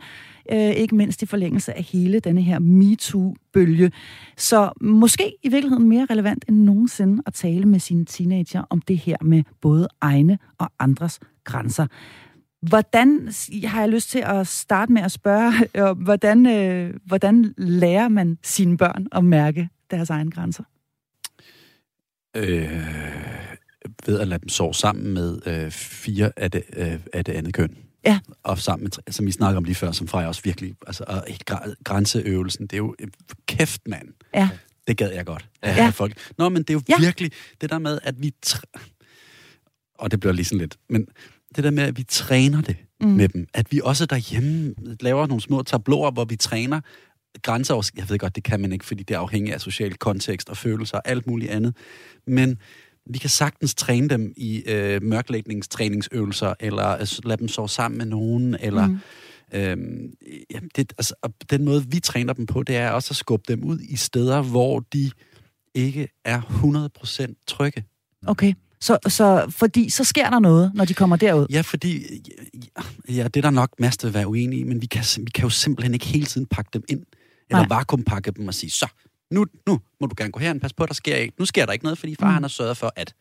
[0.52, 3.92] øh, ikke mindst i forlængelse af hele denne her MeToo-bølge.
[4.36, 8.98] Så måske i virkeligheden mere relevant end nogensinde at tale med sine teenager om det
[8.98, 11.86] her med både egne og andres grænser.
[12.68, 13.32] Hvordan
[13.64, 15.52] har jeg lyst til at starte med at spørge,
[15.88, 20.64] øh, hvordan, øh, hvordan lærer man sine børn at mærke deres egne grænser?
[22.36, 23.33] Øh,
[24.06, 27.54] ved at lade dem sove sammen med øh, fire af det, øh, af det andet
[27.54, 27.76] køn.
[28.06, 28.18] Ja.
[28.42, 31.26] Og sammen med, som vi snakker om lige før, som Freja også virkelig, altså og
[31.84, 32.96] grænseøvelsen, det er jo,
[33.46, 34.08] kæft mand.
[34.34, 34.48] Ja.
[34.88, 35.48] Det gad jeg godt.
[35.64, 35.88] Ja.
[35.88, 36.30] Folk.
[36.38, 36.94] Nå, men det er jo ja.
[37.00, 38.34] virkelig det der med, at vi,
[39.98, 41.06] og det bliver lige sådan lidt, men
[41.56, 43.08] det der med, at vi træner det mm.
[43.08, 46.80] med dem, at vi også derhjemme laver nogle små tabloer, hvor vi træner
[47.42, 50.48] grænser, jeg ved godt, det kan man ikke, fordi det er afhængigt af social kontekst
[50.48, 51.76] og følelser og alt muligt andet,
[52.26, 52.58] men
[53.06, 58.06] vi kan sagtens træne dem i øh, mørklægningstræningsøvelser, eller øh, lade dem sove sammen med
[58.06, 58.86] nogen, eller...
[58.86, 58.98] Mm.
[59.52, 60.12] Øhm,
[60.50, 61.14] jamen det, altså,
[61.50, 64.42] den måde, vi træner dem på, det er også at skubbe dem ud i steder,
[64.42, 65.10] hvor de
[65.74, 67.84] ikke er 100% trygge.
[68.26, 68.54] Okay.
[68.80, 71.46] Så, så, fordi så sker der noget, når de kommer derud?
[71.50, 72.02] Ja, fordi
[73.08, 75.30] ja, det er der nok masser der vil være uenige i, men vi kan, vi
[75.30, 77.02] kan jo simpelthen ikke hele tiden pakke dem ind.
[77.50, 77.78] Eller Nej.
[77.78, 78.86] vakuumpakke dem og sige, så,
[79.30, 81.34] nu, nu må du gerne gå herhen, pas på, der sker ikke.
[81.38, 82.34] Nu sker der ikke noget, fordi far mm.
[82.34, 83.14] han har sørget for, at...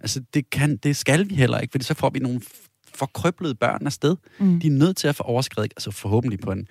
[0.00, 2.40] Altså, det, kan, det skal vi heller ikke, fordi så får vi nogle
[2.94, 4.16] forkrøblede børn afsted.
[4.38, 4.60] Mm.
[4.60, 6.66] De er nødt til at få overskrevet, altså forhåbentlig på en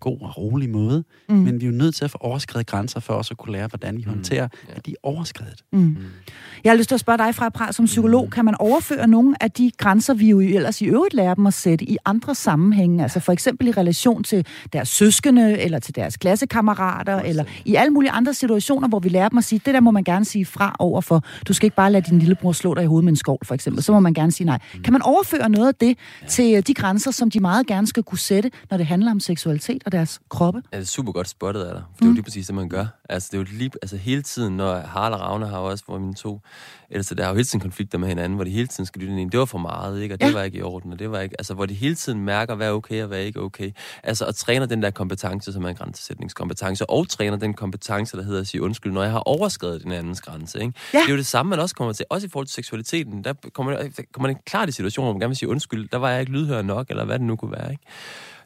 [0.00, 1.34] god og rolig måde, mm.
[1.34, 3.66] men vi er jo nødt til at få overskrevet grænser for os at kunne lære,
[3.66, 4.10] hvordan vi mm.
[4.10, 4.72] håndterer, mm.
[4.76, 5.62] at de er overskrevet.
[5.72, 5.78] Mm.
[5.78, 5.96] Mm.
[6.64, 8.30] Jeg har lyst til at spørge dig fra Pral, som psykolog, mm.
[8.30, 11.54] kan man overføre nogle af de grænser, vi jo ellers i øvrigt lærer dem at
[11.54, 16.16] sætte i andre sammenhænge, altså for eksempel i relation til deres søskende, eller til deres
[16.16, 17.26] klassekammerater, Også.
[17.26, 19.90] eller i alle mulige andre situationer, hvor vi lærer dem at sige, det der må
[19.90, 21.24] man gerne sige fra overfor.
[21.48, 23.54] Du skal ikke bare lade din lillebror slå dig i hovedet med en skål, for
[23.54, 23.82] eksempel.
[23.82, 24.58] Så må man gerne sige nej.
[24.74, 24.82] Mm.
[24.82, 26.26] Kan man overføre noget af det ja.
[26.26, 29.82] til de grænser, som de meget gerne skal kunne sætte, når det handler om seksualitet
[29.88, 30.62] og deres kroppe?
[30.72, 31.82] Ja, det er super godt spottet af dig.
[31.82, 32.14] For det er jo mm.
[32.14, 32.86] lige præcis det, man gør.
[33.08, 35.98] Altså, det er jo lige, altså hele tiden, når Harald og Ravne har også, hvor
[35.98, 36.40] mine to
[36.90, 39.20] ældste, der har jo hele tiden konflikter med hinanden, hvor de hele tiden skal lytte
[39.20, 39.30] ind.
[39.30, 40.14] Det var for meget, ikke?
[40.14, 40.32] Og det ja.
[40.32, 41.34] var ikke i orden, og det var ikke...
[41.38, 43.70] Altså, hvor de hele tiden mærker, hvad er okay og hvad er ikke okay.
[44.02, 48.22] Altså, og træner den der kompetence, som er en grænsesætningskompetence, og træner den kompetence, der
[48.22, 50.72] hedder at sige undskyld, når jeg har overskrevet den andens grænse, ikke?
[50.94, 50.98] Ja.
[50.98, 52.06] Det er jo det samme, man også kommer til.
[52.10, 55.20] Også i forhold til seksualiteten, der kommer, der kommer man klart i situationer, hvor man
[55.20, 57.52] gerne vil sige undskyld, der var jeg ikke lydhør nok, eller hvad det nu kunne
[57.52, 57.84] være, ikke?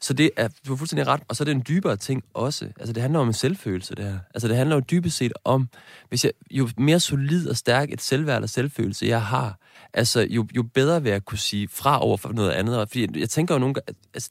[0.03, 1.21] Så det er, du har fuldstændig ret.
[1.29, 2.65] Og så er det en dybere ting også.
[2.81, 4.19] Altså, det handler om en selvfølelse, det her.
[4.35, 5.69] Altså, det handler jo dybest set om,
[6.09, 9.59] hvis jeg, jo mere solid og stærk et selvværd og selvfølelse jeg har,
[9.93, 12.89] altså, jo, jo bedre vil jeg kunne sige fra over for noget andet.
[12.89, 14.31] Fordi jeg tænker jo nogle gange, altså,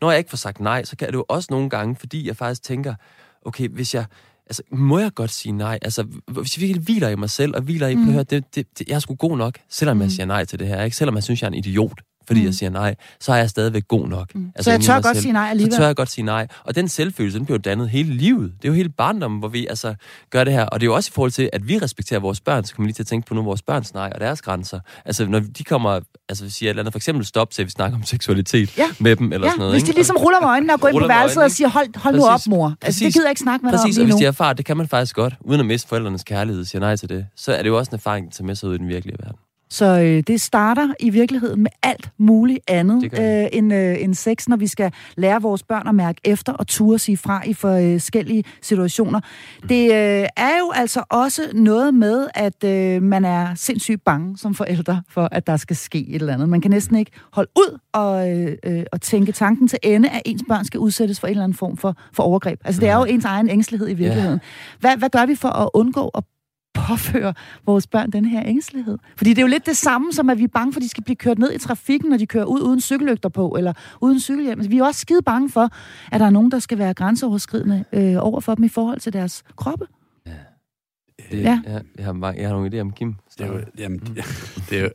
[0.00, 2.36] når jeg ikke får sagt nej, så kan det jo også nogle gange, fordi jeg
[2.36, 2.94] faktisk tænker,
[3.42, 4.04] okay, hvis jeg,
[4.46, 5.78] altså, må jeg godt sige nej?
[5.82, 8.12] Altså, hvis jeg virkelig hviler i mig selv, og hviler i, mm.
[8.12, 10.02] høre, det, det, det, jeg er sgu god nok, selvom mm.
[10.02, 10.96] jeg siger nej til det her, ikke?
[10.96, 12.46] Selvom jeg synes, jeg er en idiot fordi mm.
[12.46, 14.34] jeg siger nej, så er jeg stadigvæk god nok.
[14.34, 14.52] Mm.
[14.54, 15.72] Altså, så jeg tør godt selv, sige nej alligevel?
[15.72, 16.46] Så tør jeg godt sige nej.
[16.64, 18.52] Og den selvfølelse, den bliver dannet hele livet.
[18.62, 19.94] Det er jo hele barndommen, hvor vi altså
[20.30, 20.64] gør det her.
[20.64, 22.86] Og det er jo også i forhold til, at vi respekterer vores børn, så kommer
[22.86, 24.80] lige til at tænke på nu vores børns nej og deres grænser.
[25.04, 27.66] Altså, når de kommer, altså vi siger et eller andet, for eksempel stop til, at
[27.66, 28.86] vi snakker om seksualitet ja.
[28.98, 29.50] med dem, eller ja.
[29.50, 29.74] sådan noget.
[29.74, 32.16] Hvis de ligesom ruller med øjnene og går ind på værelset og siger, hold, hold
[32.16, 32.74] nu op, mor.
[32.82, 33.94] Altså, det gider jeg ikke snakke med Præcis.
[33.94, 36.24] dig om og hvis de erfarer, det kan man faktisk godt, uden at miste forældrenes
[36.24, 38.54] kærlighed, siger nej til det, så er det jo også en erfaring, der tager med
[38.54, 39.38] sig ud i den virkelige verden.
[39.72, 44.48] Så øh, det starter i virkeligheden med alt muligt andet øh, end, øh, end sex,
[44.48, 48.44] når vi skal lære vores børn at mærke efter og ture sige fra i forskellige
[48.62, 49.20] situationer.
[49.68, 54.54] Det øh, er jo altså også noget med, at øh, man er sindssygt bange som
[54.54, 56.48] forældre for, at der skal ske et eller andet.
[56.48, 60.22] Man kan næsten ikke holde ud og, øh, øh, og tænke tanken til ende, at
[60.24, 62.60] ens børn skal udsættes for en eller anden form for, for overgreb.
[62.64, 64.40] Altså det er jo ens egen ængstelighed i virkeligheden.
[64.80, 66.24] Hvad, hvad gør vi for at undgå at
[66.74, 67.34] påføre
[67.66, 68.98] vores børn den her ængstelighed.
[69.16, 70.88] Fordi det er jo lidt det samme, som at vi er bange for, at de
[70.88, 74.20] skal blive kørt ned i trafikken, når de kører ud uden cykellygter på, eller uden
[74.20, 74.60] cykelhjelm.
[74.60, 75.68] Altså, vi er også skide bange for,
[76.12, 79.12] at der er nogen, der skal være grænseoverskridende øh, over for dem i forhold til
[79.12, 79.86] deres kroppe.
[80.26, 80.32] Ja.
[81.30, 81.60] Det, ja.
[81.66, 83.14] ja jeg, har, mange, jeg har nogle idéer om Kim.
[83.38, 84.14] Det, er jo, jamen, mm.
[84.70, 84.90] det, er jo,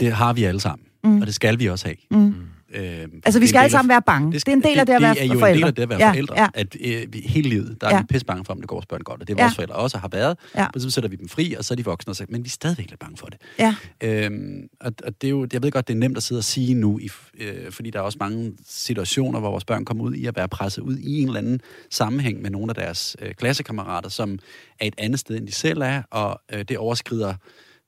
[0.00, 1.20] det har vi alle sammen, mm.
[1.20, 1.96] og det skal vi også have.
[2.10, 2.34] Mm.
[2.74, 4.32] Øh, altså, vi skal alle sammen være bange.
[4.32, 5.34] Det, det er en del af det at være forældre.
[5.34, 6.40] Det er jo en del af det at være ja, forældre.
[6.40, 6.46] Ja.
[6.54, 8.00] At øh, vi, hele livet, der er ja.
[8.00, 9.20] vi pisse bange for, om det går vores børn godt.
[9.20, 9.56] Og det er vores ja.
[9.56, 10.38] forældre også har været.
[10.56, 10.66] Ja.
[10.74, 12.10] Og så sætter vi dem fri, og så er de voksne.
[12.10, 13.40] Og så, men vi er stadigvæk lidt bange for det.
[13.58, 13.74] Ja.
[14.00, 16.44] Øhm, og, og det er jo, jeg ved godt, det er nemt at sidde og
[16.44, 20.14] sige nu, i, øh, fordi der er også mange situationer, hvor vores børn kommer ud
[20.14, 21.60] i at være presset ud i en eller anden
[21.90, 24.38] sammenhæng med nogle af deres øh, klassekammerater, som
[24.80, 27.34] er et andet sted, end de selv er, og øh, det overskrider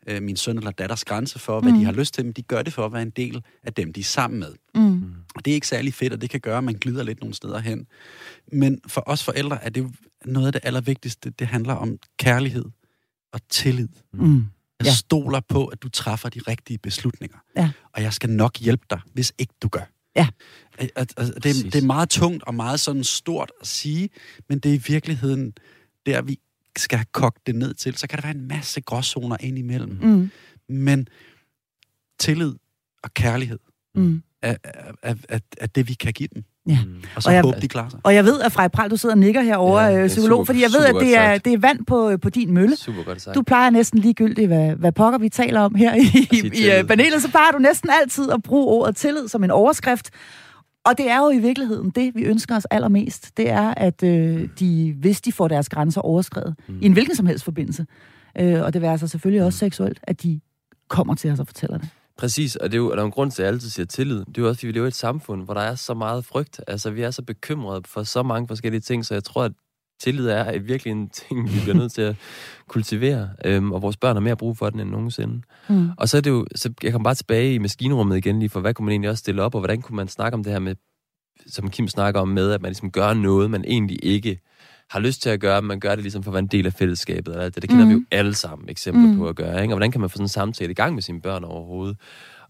[0.06, 1.78] øh, min søn eller datters grænse for, hvad mm.
[1.78, 3.92] de har lyst til, men de gør det for at være en del af dem,
[3.92, 4.54] de er sammen med.
[4.74, 5.14] Mm.
[5.34, 7.34] Og det er ikke særlig fedt, og det kan gøre, at man glider lidt nogle
[7.34, 7.86] steder hen.
[8.52, 9.94] Men for os forældre er det
[10.24, 11.30] noget af det allervigtigste.
[11.30, 12.64] Det handler om kærlighed
[13.32, 13.88] og tillid.
[14.12, 14.36] Mm.
[14.78, 14.92] Jeg ja.
[14.92, 17.38] stoler på, at du træffer de rigtige beslutninger.
[17.56, 17.70] Ja.
[17.94, 19.92] Og jeg skal nok hjælpe dig, hvis ikke du gør.
[20.16, 20.28] Ja.
[20.78, 24.10] Altså, det, det er meget tungt og meget sådan stort at sige,
[24.48, 25.52] men det er i virkeligheden
[26.06, 26.38] der, vi
[26.78, 29.98] skal have kogt det ned til, så kan der være en masse gråzoner ind imellem.
[30.02, 30.30] Mm.
[30.68, 31.08] Men
[32.20, 32.54] tillid
[33.02, 33.58] og kærlighed
[33.94, 34.22] mm.
[34.42, 34.56] er,
[35.02, 36.44] er, er, er det, vi kan give dem.
[36.68, 36.78] Ja.
[36.84, 37.02] Mm.
[37.16, 38.00] Og så og jeg, håber, de klarer sig.
[38.02, 40.44] Og jeg ved, at Frej Pral, du sidder og nikker herovre, ja, øh, psykolog, super,
[40.44, 42.76] fordi jeg ved, at det er, det er vand på, på din mølle.
[42.76, 43.34] Super godt sagt.
[43.34, 47.22] Du plejer næsten ligegyldigt, hvad, hvad pokker vi taler om her i, i, i panelet,
[47.22, 50.10] så plejer du næsten altid at bruge ordet tillid som en overskrift.
[50.84, 53.36] Og det er jo i virkeligheden det, vi ønsker os allermest.
[53.36, 56.78] Det er, at øh, de, hvis de får deres grænser overskrevet, mm.
[56.82, 57.86] i en hvilken som helst forbindelse,
[58.38, 60.40] øh, og det vil altså selvfølgelig også seksuelt, at de
[60.88, 61.88] kommer til os og fortæller det.
[62.16, 63.86] Præcis, og det er jo, og der er en grund til, at jeg altid siger
[63.86, 64.18] tillid.
[64.18, 66.24] Det er jo også, fordi vi lever i et samfund, hvor der er så meget
[66.24, 66.60] frygt.
[66.66, 69.52] Altså, vi er så bekymrede for så mange forskellige ting, så jeg tror, at
[70.02, 72.16] tillid er virkelig en ting, vi bliver nødt til at
[72.68, 75.42] kultivere, øhm, og vores børn har mere brug for den end nogensinde.
[75.68, 75.90] Mm.
[75.98, 78.60] Og så er det jo, så jeg kommer bare tilbage i maskinrummet igen lige, for
[78.60, 80.60] hvad kunne man egentlig også stille op, og hvordan kunne man snakke om det her
[80.60, 80.74] med,
[81.46, 84.40] som Kim snakker om med, at man ligesom gør noget, man egentlig ikke
[84.90, 86.72] har lyst til at gøre, man gør det ligesom for at være en del af
[86.72, 87.32] fællesskabet.
[87.32, 87.90] Eller det, det kender mm.
[87.90, 89.16] vi jo alle sammen eksempler mm.
[89.16, 89.62] på at gøre.
[89.62, 89.74] Ikke?
[89.74, 91.96] Og hvordan kan man få sådan en samtale i gang med sine børn overhovedet?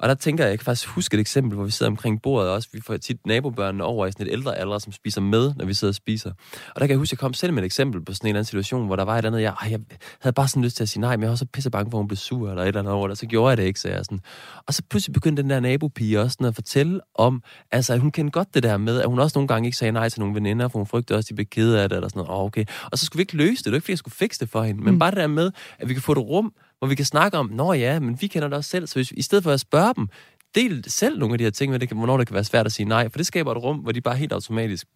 [0.02, 2.50] Og der tænker jeg, jeg kan faktisk huske et eksempel, hvor vi sidder omkring bordet
[2.50, 2.68] også.
[2.72, 5.74] Vi får tit nabobørnene over i sådan et ældre alder, som spiser med, når vi
[5.74, 6.30] sidder og spiser.
[6.74, 8.28] Og der kan jeg huske, at jeg kom selv med et eksempel på sådan en
[8.28, 9.80] eller anden situation, hvor der var et eller andet, jeg, jeg
[10.20, 11.98] havde bare sådan lyst til at sige nej, men jeg var så pisse bange for,
[11.98, 13.80] at hun blev sur eller et eller andet over det, så gjorde jeg det ikke,
[13.80, 14.20] så jeg sådan.
[14.66, 18.10] Og så pludselig begyndte den der nabopige også sådan at fortælle om, altså at hun
[18.10, 20.34] kendte godt det der med, at hun også nogle gange ikke sagde nej til nogle
[20.34, 22.40] veninder, for hun frygtede også, at de blev kede af det, eller sådan noget.
[22.40, 22.64] Oh, okay.
[22.92, 24.48] Og så skulle vi ikke løse det, det var ikke fordi, jeg skulle fikse det
[24.48, 24.98] for hende, men mm.
[24.98, 26.52] bare det der med, at vi kan få et rum,
[26.82, 29.10] hvor vi kan snakke om, nå ja, men vi kender det også selv, så hvis,
[29.10, 30.08] i stedet for at spørge dem,
[30.54, 32.72] del selv nogle af de her ting, det kan, hvornår det kan være svært at
[32.72, 34.86] sige nej, for det skaber et rum, hvor de bare helt automatisk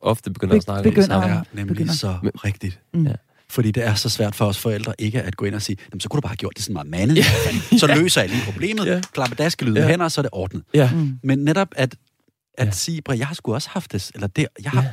[0.00, 1.28] ofte begynder Be- at snakke begynder, om det.
[1.28, 1.92] Ja, nemlig begynder.
[1.92, 2.80] så Men, rigtigt.
[2.94, 3.06] Mm.
[3.06, 3.12] Ja.
[3.50, 6.08] Fordi det er så svært for os forældre ikke at gå ind og sige, så
[6.08, 7.16] kunne du bare have gjort det sådan meget mandet.
[7.16, 7.24] Ja.
[7.78, 9.00] Så løser jeg lige problemet, ja.
[9.12, 9.88] klapper daskelyden ja.
[9.88, 10.62] hænder, så er det ordnet.
[10.74, 10.90] Ja.
[10.92, 11.18] Mm.
[11.22, 11.96] Men netop at,
[12.58, 12.70] at ja.
[12.72, 14.88] sige, jeg har sgu også haft det, eller det, jeg har, ja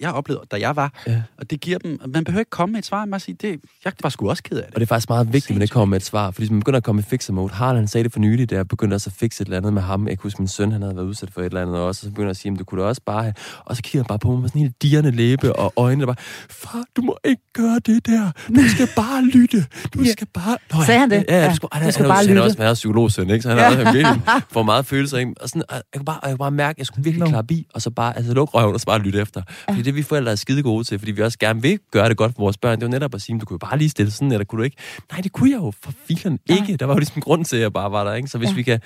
[0.00, 0.92] jeg har oplevet, da jeg var.
[1.06, 1.22] Ja.
[1.38, 2.00] Og det giver dem...
[2.08, 4.56] Man behøver ikke komme med et svar, man sige, det, jeg var sgu også ked
[4.56, 4.74] af det.
[4.74, 6.50] Og det er faktisk meget vigtigt, at man ikke kommer med et svar, fordi hvis
[6.50, 8.94] man begynder at komme i fixer mode, Harald han sagde det for nylig, der begyndte
[8.94, 10.08] også at fixe et eller andet med ham.
[10.08, 11.94] Jeg kunne huske, min søn han havde været udsat for et eller andet også, og
[11.94, 13.34] så begynder at sige, du kunne da også bare have...
[13.64, 16.00] Og så kigger han bare på mig med sådan en helt dirrende læbe og øjnene,
[16.00, 18.30] der bare, far, du må ikke gøre det der.
[18.48, 19.66] Du skal bare lytte.
[19.94, 20.58] Du skal bare...
[20.72, 21.24] Nå, Sagde han det?
[21.28, 22.34] Ja, ja, du skal, han, du skal han, bare lytte.
[22.34, 23.42] Han er også været psykologsøn, ikke?
[23.42, 23.84] Så han ja.
[23.84, 25.18] har virkelig får meget følelser.
[25.18, 25.32] Ikke?
[25.40, 27.66] Og sådan, jeg, kunne bare, jeg kunne bare mærke, at jeg skulle virkelig klappe i,
[27.74, 29.42] og så bare altså, lukke røven og så bare lytte efter.
[29.74, 32.16] Fordi det vi forældre er skide gode til, fordi vi også gerne vil gøre det
[32.16, 32.80] godt for vores børn.
[32.80, 34.64] Det var netop at sige, du kunne jo bare lige stille sådan, eller kunne du
[34.64, 34.76] ikke?
[35.12, 36.76] Nej, det kunne jeg jo for filen ikke.
[36.76, 38.14] Der var jo ligesom grund til, at jeg bare var der.
[38.14, 38.28] Ikke?
[38.28, 38.54] Så hvis ja.
[38.54, 38.80] vi kan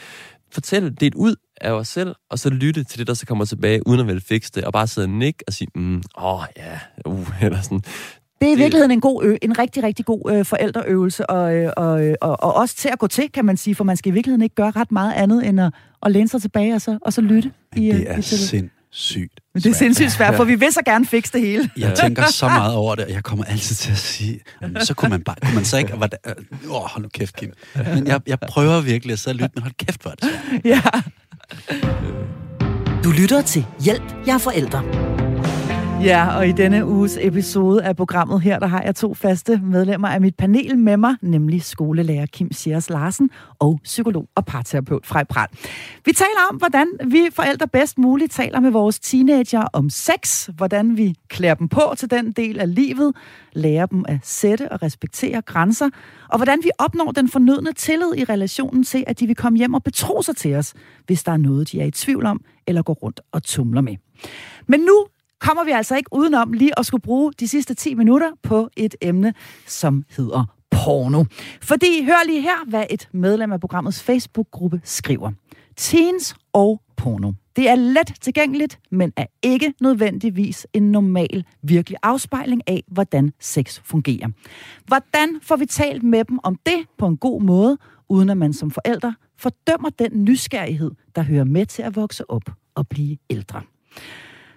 [0.52, 3.86] fortælle det ud af os selv, og så lytte til det, der så kommer tilbage,
[3.86, 6.78] uden at vel fikse det, og bare sidde og nikke og sige, mm, åh ja,
[7.06, 7.82] uh, eller sådan.
[8.40, 11.72] Det er i virkeligheden en god ø, en rigtig, rigtig god øh, forældreøvelse, og, øh,
[11.76, 14.10] og, øh, og, og også til at gå til, kan man sige, for man skal
[14.10, 15.72] i virkeligheden ikke gøre ret meget andet, end at,
[16.02, 17.52] at læne sig tilbage og så, og så lytte.
[17.74, 20.72] Men det i, er i sind sygt Men det er sindssygt svært, for vi vil
[20.72, 21.70] så gerne fikse det hele.
[21.76, 24.40] Jeg tænker så meget over det, og jeg kommer altid til at sige,
[24.80, 26.00] så kunne man bare, kunne man så ikke, åh,
[26.70, 27.52] oh, hold nu kæft, Kim.
[27.74, 30.24] Men jeg, jeg prøver virkelig at sidde og lytte, men hold kæft, hvor er det
[30.24, 30.64] svært.
[30.64, 30.80] Ja.
[33.04, 35.23] Du lytter til Hjælp, jeg er forældre.
[36.04, 40.08] Ja, og i denne uges episode af programmet her, der har jeg to faste medlemmer
[40.08, 45.24] af mit panel med mig, nemlig skolelærer Kim Sjærs Larsen og psykolog og parterapeut Frej
[45.24, 45.48] Pral.
[46.04, 50.96] Vi taler om, hvordan vi forældre bedst muligt taler med vores teenager om sex, hvordan
[50.96, 53.16] vi klæder dem på til den del af livet,
[53.52, 55.88] lærer dem at sætte og respektere grænser,
[56.28, 59.74] og hvordan vi opnår den fornødne tillid i relationen til, at de vil komme hjem
[59.74, 60.74] og betro sig til os,
[61.06, 63.96] hvis der er noget, de er i tvivl om eller går rundt og tumler med.
[64.66, 65.06] Men nu
[65.44, 68.94] kommer vi altså ikke udenom lige at skulle bruge de sidste 10 minutter på et
[69.00, 69.34] emne,
[69.66, 71.24] som hedder porno.
[71.62, 75.30] Fordi hør lige her, hvad et medlem af programmets Facebook-gruppe skriver.
[75.76, 77.32] Teens og porno.
[77.56, 83.80] Det er let tilgængeligt, men er ikke nødvendigvis en normal, virkelig afspejling af, hvordan sex
[83.84, 84.28] fungerer.
[84.86, 87.78] Hvordan får vi talt med dem om det på en god måde,
[88.08, 92.50] uden at man som forældre fordømmer den nysgerrighed, der hører med til at vokse op
[92.74, 93.62] og blive ældre?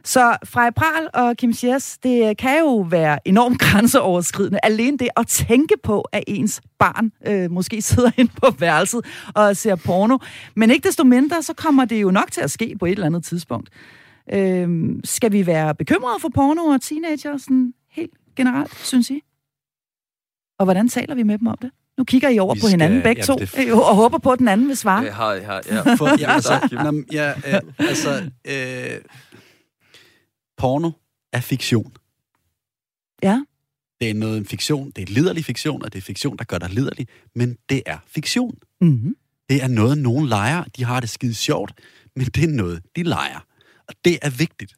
[0.08, 4.60] Så Freja Pral og Kim Schiers, det kan jo være enormt grænseoverskridende.
[4.64, 9.05] Alene det at tænke på, at ens barn øh, måske sidder inde på værelset
[9.36, 10.18] og ser porno.
[10.55, 13.05] Men ikke desto mindre, så kommer det jo nok til at ske på et eller
[13.05, 13.70] andet tidspunkt.
[14.34, 19.22] Øh, skal vi være bekymrede for porno og teenager sådan helt generelt, synes I?
[20.60, 21.72] Og hvordan taler vi med dem om det?
[21.97, 23.72] Nu kigger I over vi på hinanden begge ja, to, det...
[23.74, 25.03] og håber på, at den anden vil svare.
[25.03, 25.93] Jeg har, jeg har, ja.
[25.95, 28.99] For, ja, altså, ja, øh, altså øh,
[30.58, 30.91] porno
[31.34, 31.93] er fiktion.
[33.24, 33.43] Ja.
[34.01, 36.58] Det er noget en fiktion, det er liderlig fiktion, og det er fiktion, der gør
[36.58, 38.58] dig liderlig, men det er fiktion.
[38.82, 39.18] Mm-hmm.
[39.49, 40.64] Det er noget, nogen leger.
[40.64, 41.74] De har det skide sjovt,
[42.16, 43.39] men det er noget, de leger.
[43.88, 44.76] Og det er vigtigt,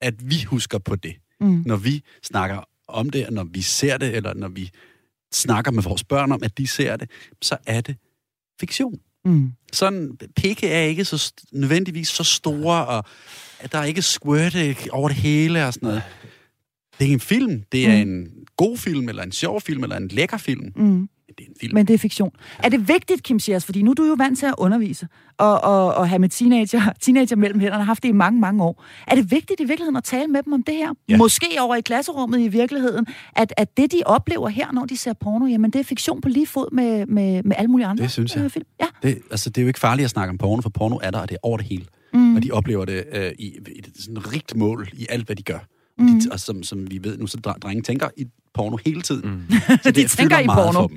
[0.00, 1.62] at vi husker på det, mm.
[1.66, 4.70] når vi snakker om det, når vi ser det, eller når vi
[5.32, 7.10] snakker med vores børn om, at de ser det,
[7.42, 7.96] så er det
[8.60, 9.00] fiktion.
[9.24, 9.52] Mm.
[9.72, 13.04] Sådan, pikke er ikke så nødvendigvis så store, og
[13.72, 16.02] der er ikke squirte over det hele og sådan noget.
[16.98, 17.62] Det er en film.
[17.72, 18.10] Det er mm.
[18.10, 20.72] en god film, eller en sjov film, eller en lækker film.
[20.76, 21.08] Mm.
[21.28, 21.74] Det er en film.
[21.74, 22.30] Men det er fiktion.
[22.58, 25.08] Er det vigtigt, Kim Schiers, fordi nu er du jo vant til at undervise,
[25.38, 28.64] og, og, og have med teenager, teenager mellem hænderne, har haft det i mange, mange
[28.64, 28.84] år.
[29.06, 30.94] Er det vigtigt i virkeligheden at tale med dem om det her?
[31.08, 31.16] Ja.
[31.16, 33.06] Måske over i klasserummet i virkeligheden,
[33.36, 36.28] at, at det, de oplever her, når de ser porno, jamen det er fiktion på
[36.28, 38.44] lige fod med, med, med alle mulige andre Det synes jeg.
[38.44, 38.66] Øh, film.
[38.80, 38.86] Ja.
[39.02, 41.18] Det, altså, det er jo ikke farligt at snakke om porno, for porno er der,
[41.18, 41.84] og det er over det hele.
[42.12, 42.36] Mm.
[42.36, 45.42] Og de oplever det øh, i, i et sådan rigt mål i alt, hvad de
[45.42, 45.58] gør.
[45.98, 46.20] mm.
[46.20, 49.30] de, og som, som vi ved nu, så drenge tænker i porno hele tiden.
[49.30, 49.56] Mm.
[49.82, 50.88] Så de tænker i porno.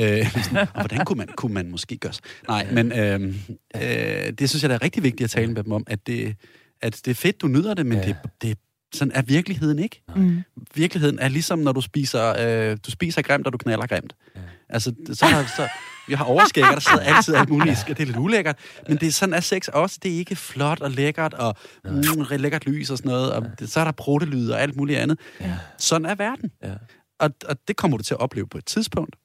[0.00, 2.12] øh, sådan, og hvordan kunne man, kunne man måske gøre
[2.48, 3.34] Nej, men øh,
[3.76, 6.36] øh, det synes jeg, der er rigtig vigtigt at tale med dem om, at det,
[6.80, 8.04] at det er fedt, du nyder det, men ja.
[8.04, 8.58] det, det
[8.94, 10.02] sådan er virkeligheden ikke.
[10.16, 10.42] Mm.
[10.74, 12.34] Virkeligheden er ligesom, når du spiser,
[12.70, 14.14] øh, du spiser grimt, og du knaller grimt.
[14.36, 14.40] Ja.
[14.68, 15.68] Altså, så, har, så
[16.08, 17.84] vi har overskægger, der sidder altid alt muligt.
[17.88, 18.58] Det er lidt ulækkert.
[18.88, 19.98] Men det er sådan er sex også.
[20.02, 23.32] Det er ikke flot og lækkert, og mm, lækkert lys og sådan noget.
[23.32, 25.18] Og det, så er der prottelyd og alt muligt andet.
[25.40, 25.56] Ja.
[25.78, 26.50] Sådan er verden.
[26.62, 26.74] Ja.
[27.18, 29.16] Og, og det kommer du til at opleve på et tidspunkt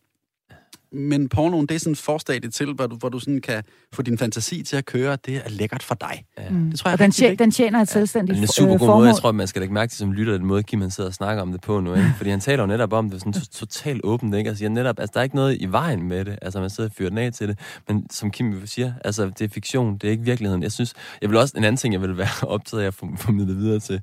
[0.97, 4.01] men pornoen, det er sådan en forstadie til, hvor du, hvor du sådan kan få
[4.01, 5.17] din fantasi til at køre.
[5.25, 6.25] Det er lækkert for dig.
[6.37, 6.49] Ja.
[6.49, 6.69] Mm.
[6.69, 8.41] Det tror jeg og den, tjener, den tjener et selvstændigt ja.
[8.41, 9.07] Det er en super god måde.
[9.07, 11.13] Jeg tror, man skal lægge mærke til som lytter, den måde, Kim han sidder og
[11.13, 11.93] snakker om det på nu.
[11.93, 12.13] Ikke?
[12.17, 14.35] Fordi han taler jo netop om det sådan totalt åbent.
[14.35, 14.49] Ikke?
[14.49, 16.39] Altså, netop, altså, der er ikke noget i vejen med det.
[16.41, 17.59] Altså, man sidder og fyrer den af til det.
[17.87, 19.97] Men som Kim siger, altså, det er fiktion.
[19.97, 20.63] Det er ikke virkeligheden.
[20.63, 23.55] Jeg synes, jeg vil også, en anden ting, jeg vil være optaget af at formidle
[23.55, 24.01] videre til,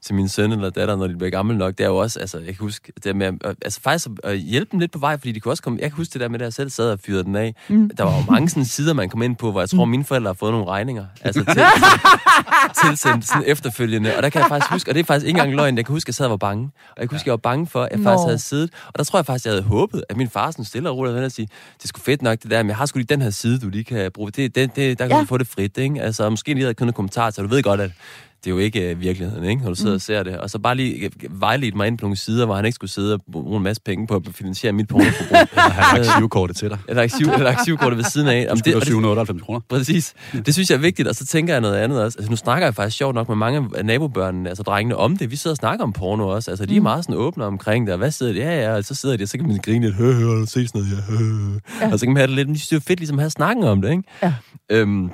[0.00, 2.38] til min søn eller datter, når de bliver gamle nok, det er jo også, altså,
[2.38, 3.32] jeg kan huske, det med,
[3.62, 5.96] altså faktisk at hjælpe dem lidt på vej, fordi de kunne også komme, jeg kan
[5.96, 7.54] huske det der med, jeg selv sad og fyrede den af.
[7.68, 7.90] Mm.
[7.98, 9.90] Der var jo mange sådan sider, man kom ind på, hvor jeg tror, mm.
[9.90, 11.62] mine forældre har fået nogle regninger, altså til,
[12.88, 14.16] tilsendt sådan efterfølgende.
[14.16, 15.92] Og der kan jeg faktisk huske, og det er faktisk ikke engang løgn, jeg kan
[15.92, 16.70] huske, at jeg sad og var bange.
[16.90, 18.04] Og jeg kan huske, at jeg var bange for, at jeg Nå.
[18.04, 18.70] faktisk havde siddet.
[18.86, 21.16] Og der tror jeg faktisk, jeg havde håbet, at min far sådan stille og roligt
[21.16, 21.48] havde sige,
[21.82, 23.68] det sgu fedt nok det der, men jeg har sgu lige den her side, du
[23.68, 24.30] lige kan bruge.
[24.30, 25.20] Det, det, det der kan ja.
[25.20, 26.02] du få det frit, ikke?
[26.02, 27.90] Altså, måske lige havde kunnet kommentar, så du ved godt, at
[28.44, 29.62] det er jo ikke uh, virkeligheden, ikke?
[29.62, 29.94] når du sidder mm.
[29.94, 30.38] og ser det.
[30.38, 32.90] Og så bare lige øh, vejledt mig ind på nogle sider, hvor han ikke skulle
[32.90, 35.36] sidde og bruge en masse penge på at finansiere mit pornoforbrug.
[35.52, 36.78] Eller have arkivkortet til dig.
[36.88, 38.46] Eller, arkiv, eller arkivkortet ved siden af.
[38.50, 39.60] Om det, det, 798 kroner.
[39.68, 40.14] Præcis.
[40.46, 42.18] Det synes jeg er vigtigt, og så tænker jeg noget andet også.
[42.18, 45.30] Altså, nu snakker jeg faktisk sjovt nok med mange af nabobørnene, altså drengene, om det.
[45.30, 46.50] Vi sidder og snakker om porno også.
[46.50, 46.82] Altså, de er mm.
[46.82, 47.92] meget sådan åbne omkring det.
[47.92, 48.38] Og hvad sidder de?
[48.38, 50.68] Ja, ja, og så sidder de, og så kan man grine lidt, høh, høh, se
[50.68, 51.60] sådan noget, ja, høh.
[51.80, 51.92] Ja.
[51.92, 53.22] Og så kan man have det lidt, men de synes, det er fedt ligesom at
[53.22, 54.02] have snakken om det, ikke?
[54.22, 54.34] Ja.
[54.70, 55.10] Øhm,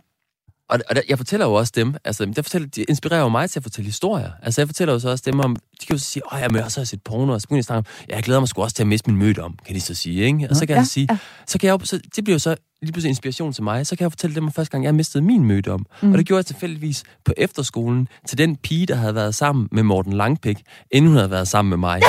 [0.68, 3.50] og, og der, jeg fortæller jo også dem, altså der fortæller, de inspirerer jo mig
[3.50, 4.30] til at fortælle historier.
[4.42, 6.62] Altså jeg fortæller jo så også dem om, de kan jo så sige, åh, jeg
[6.62, 8.62] har så set porno, og så begynder de snakke om, ja, jeg glæder mig sgu
[8.62, 10.46] også til at miste min møde om, kan de så sige, ikke?
[10.50, 11.18] Og så kan ja, jeg sige, ja.
[11.46, 13.96] så kan jeg jo, så, det bliver jo så lige pludselig inspiration til mig, så
[13.96, 15.86] kan jeg fortælle dem om første gang, jeg mistede min møde om.
[16.02, 16.12] Mm.
[16.12, 19.82] Og det gjorde jeg tilfældigvis på efterskolen til den pige, der havde været sammen med
[19.82, 20.58] Morten Langpik,
[20.90, 22.02] inden hun havde været sammen med mig.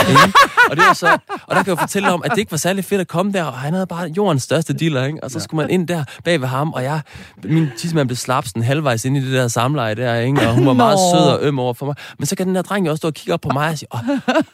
[0.69, 1.17] og, det var så,
[1.47, 3.43] og der kan jeg fortælle om, at det ikke var særlig fedt at komme der,
[3.43, 5.23] og han havde bare jordens største dealer, ikke?
[5.23, 7.01] og så skulle man ind der bag ved ham, og jeg,
[7.43, 10.47] min tidsmand blev slapsen halvvejs ind i det der samleje der, ikke?
[10.47, 11.95] og hun var meget sød og øm over for mig.
[12.19, 13.77] Men så kan den der dreng jo også stå og kigge op på mig og
[13.77, 13.89] sige,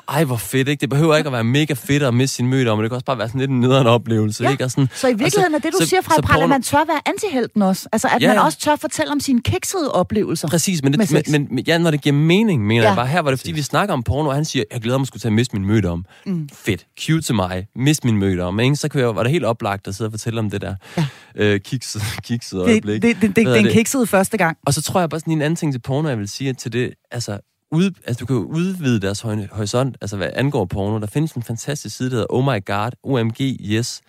[0.09, 0.81] ej hvor fedt, ikke?
[0.81, 2.95] det behøver ikke at være mega fedt at miste sin møde om, men det kan
[2.95, 4.43] også bare være sådan lidt en nederen oplevelse.
[4.43, 4.51] Ja.
[4.51, 4.63] Ikke?
[4.63, 6.43] Og sådan, så i virkeligheden så, er det, du så, siger fra porno...
[6.43, 7.89] at man tør være antihelten også.
[7.91, 10.47] Altså, at ja, man også tør fortælle om sine kiksede oplevelser.
[10.47, 12.89] Præcis, men, det, men, men, ja, når det giver mening, mener ja.
[12.89, 13.07] jeg bare.
[13.07, 15.21] Her var det, fordi vi snakker om porno, og han siger, jeg glæder mig skulle
[15.21, 16.05] til at miste min møde om.
[16.25, 16.49] Mm.
[16.53, 16.85] Fedt.
[16.99, 17.67] Cute til mig.
[17.75, 18.59] Mist min møde om.
[18.59, 18.75] Ikke?
[18.75, 21.05] Så kan jeg, var det helt oplagt at sidde og fortælle om det der ja.
[21.35, 23.01] øh, kiksede, kiksede det, øjeblik.
[23.01, 24.57] Det, det, det, det, den kiksede første gang.
[24.65, 26.73] Og så tror jeg bare sådan en anden ting til porno, jeg vil sige til
[26.73, 27.39] det, altså
[27.75, 29.21] ud, altså du kan udvide deres
[29.51, 30.99] horisont, altså hvad angår porno.
[30.99, 34.01] Der findes en fantastisk side, der hedder Oh My God, OMG Yes,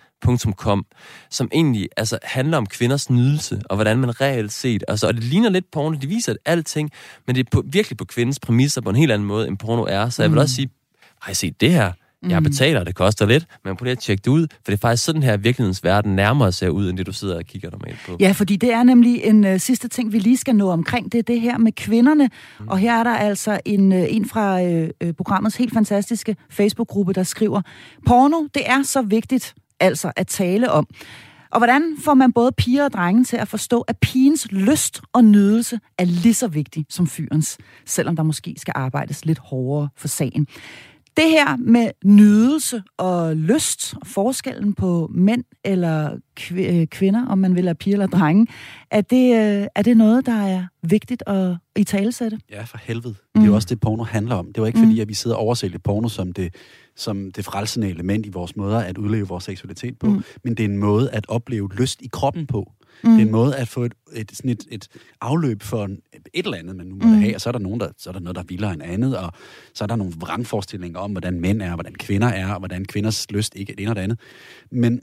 [0.55, 0.85] .com,
[1.29, 5.23] som egentlig altså, handler om kvinders nydelse, og hvordan man reelt set, altså, og det
[5.23, 6.91] ligner lidt porno, de viser alting,
[7.27, 9.83] men det er på, virkelig på kvindens præmisser på en helt anden måde, end porno
[9.83, 10.09] er.
[10.09, 10.41] Så jeg vil mm.
[10.41, 10.69] også sige,
[11.21, 11.91] har I set det her?
[12.29, 12.43] Jeg mm.
[12.43, 15.03] betaler, det koster lidt, men prøv lige at tjekke det ud, for det er faktisk
[15.03, 18.17] sådan her virkelighedens verden nærmere ser ud, end det du sidder og kigger normalt på.
[18.19, 21.17] Ja, fordi det er nemlig en uh, sidste ting, vi lige skal nå omkring, det
[21.17, 22.29] er det her med kvinderne.
[22.59, 22.67] Mm.
[22.67, 27.23] Og her er der altså en, uh, en fra uh, programmets helt fantastiske Facebook-gruppe, der
[27.23, 27.61] skriver,
[28.05, 30.87] porno, det er så vigtigt, altså at tale om.
[31.51, 35.25] Og hvordan får man både piger og drenge til at forstå, at pigens lyst og
[35.25, 40.07] nydelse er lige så vigtig som fyrens, selvom der måske skal arbejdes lidt hårdere for
[40.07, 40.47] sagen.
[41.17, 46.17] Det her med nydelse og lyst, forskellen på mænd eller
[46.51, 48.47] øh, kvinder, om man vil have piger eller drenge,
[48.91, 52.39] er det, øh, er det noget, der er vigtigt at i talesætte?
[52.51, 53.09] Ja, for helvede.
[53.09, 53.41] Mm.
[53.41, 54.53] Det er jo også det, porno handler om.
[54.53, 54.85] Det var ikke mm.
[54.85, 56.55] fordi, at vi sidder og oversælger porno som det,
[56.95, 60.23] som det frelsende element i vores måder at udleve vores seksualitet på, mm.
[60.43, 62.71] men det er en måde at opleve lyst i kroppen på.
[63.03, 63.09] Mm.
[63.09, 64.87] Det er en måde at få et, et, sådan et, et
[65.21, 66.01] afløb for en,
[66.33, 67.13] et eller andet, man nu må mm.
[67.13, 68.83] have, og så er der nogen, der, så er der noget, der er vildere end
[68.83, 69.33] andet, og
[69.73, 73.31] så er der nogle vrangforestillinger om, hvordan mænd er, hvordan kvinder er, og hvordan kvinders
[73.31, 74.19] lyst ikke er det ene og det andet.
[74.71, 75.01] Men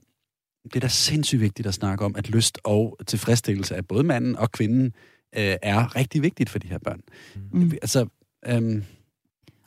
[0.65, 4.37] det er da sindssygt vigtigt at snakke om, at lyst og tilfredsstillelse af både manden
[4.37, 4.87] og kvinden
[5.37, 7.01] øh, er rigtig vigtigt for de her børn.
[7.53, 7.73] Mm.
[7.83, 8.07] Altså,
[8.47, 8.85] øhm,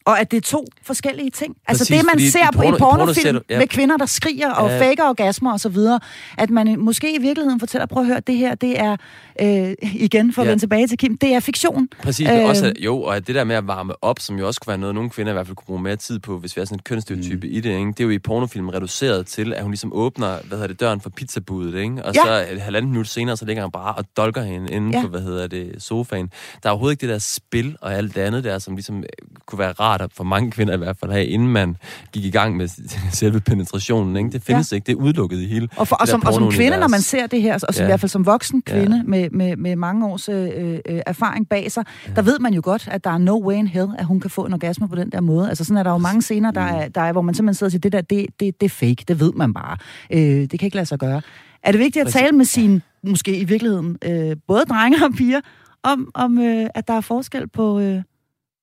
[0.07, 1.55] og at det er to forskellige ting.
[1.67, 3.59] Altså Præcis, det, man ser på i pornofilm porno ja.
[3.59, 4.81] med kvinder, der skriger og ja.
[4.81, 5.99] faker orgasmer og så videre,
[6.37, 8.95] at man måske i virkeligheden fortæller, prøv at høre, det her, det er,
[9.41, 10.51] øh, igen for at ja.
[10.51, 11.87] vende tilbage til Kim, det er fiktion.
[12.03, 14.71] Præcis, øh, også, jo, og det der med at varme op, som jo også kunne
[14.71, 16.65] være noget, nogle kvinder i hvert fald kunne bruge mere tid på, hvis vi har
[16.65, 17.53] sådan en kønsstereotype mm.
[17.53, 17.87] i det, ikke?
[17.87, 21.01] det er jo i pornofilm reduceret til, at hun ligesom åbner, hvad hedder det, døren
[21.01, 22.05] for pizzabudet, ikke?
[22.05, 22.21] og ja.
[22.25, 25.01] så et halvandet minut senere, så ligger han bare og dolker hende inden ja.
[25.01, 26.31] på, hvad hedder det, sofaen.
[26.63, 29.03] Der er overhovedet ikke det der spil og alt det andet der, som ligesom
[29.45, 31.77] kunne være rart for mange kvinder i hvert fald have, inden man
[32.11, 32.67] gik i gang med
[33.11, 34.15] selve penetrationen.
[34.17, 34.29] Ikke?
[34.29, 34.75] Det findes ja.
[34.75, 37.01] ikke, det er udelukket i hele Og, for, og, som, og som kvinde, når man
[37.01, 37.83] ser det her, og som, ja.
[37.83, 39.03] i hvert fald som voksen kvinde ja.
[39.03, 40.49] med, med, med mange års øh,
[40.85, 42.13] øh, erfaring bag sig, ja.
[42.13, 44.29] der ved man jo godt, at der er no way in hell, at hun kan
[44.29, 45.49] få en orgasme på den der måde.
[45.49, 47.67] Altså sådan er der jo mange scener, der er, der er, hvor man simpelthen sidder
[47.67, 49.77] og siger, det der, det, det, det er fake, det ved man bare.
[50.13, 51.21] Øh, det kan ikke lade sig gøre.
[51.63, 55.41] Er det vigtigt at tale med sine, måske i virkeligheden, øh, både drenge og piger,
[55.83, 58.01] om, om øh, at der er forskel på, øh,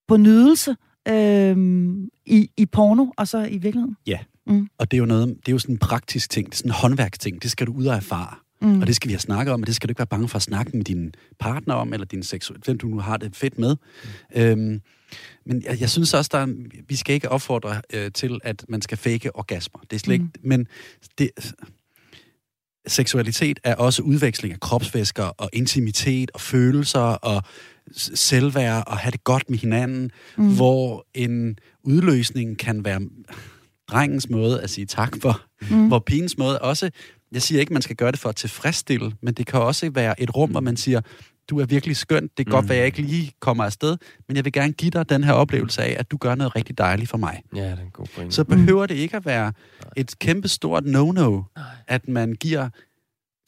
[0.09, 0.77] på nydelse
[1.09, 1.57] øh,
[2.27, 3.97] i, i porno og så i virkeligheden?
[4.07, 4.69] Ja, mm.
[4.79, 6.71] og det er jo noget, det er jo sådan en praktisk ting, det er sådan
[6.71, 8.35] en håndværksting, det skal du ud og erfare.
[8.61, 8.81] Mm.
[8.81, 10.37] Og det skal vi have snakket om, og det skal du ikke være bange for
[10.37, 13.59] at snakke med din partner om, eller din seksuel, hvem du nu har det fedt
[13.59, 13.77] med.
[14.35, 14.41] Mm.
[14.41, 14.81] Øhm,
[15.47, 16.55] men jeg, jeg synes også, der er,
[16.89, 19.81] vi skal ikke opfordre øh, til, at man skal fake orgasmer.
[19.81, 20.27] Det er slet mm.
[20.27, 20.67] ikke, men
[21.19, 21.31] det,
[22.87, 27.43] seksualitet er også udveksling af kropsvæsker og intimitet og følelser og
[28.15, 30.57] selvværd og have det godt med hinanden, mm.
[30.57, 33.01] hvor en udløsning kan være
[33.89, 35.89] drengens måde at sige tak for, mm.
[35.89, 36.91] hvor pigens måde også,
[37.33, 40.23] jeg siger ikke, man skal gøre det for at tilfredsstille, men det kan også være
[40.23, 41.01] et rum, hvor man siger,
[41.51, 42.51] du er virkelig skøn, det kan mm.
[42.51, 43.97] godt være, at jeg ikke lige kommer afsted,
[44.29, 46.79] men jeg vil gerne give dig den her oplevelse af, at du gør noget rigtig
[46.79, 47.43] dejligt for mig.
[47.57, 48.35] Ja, det er en god point.
[48.35, 49.53] Så behøver det ikke at være
[49.97, 51.43] et kæmpe stort no-no,
[51.89, 52.69] at man giver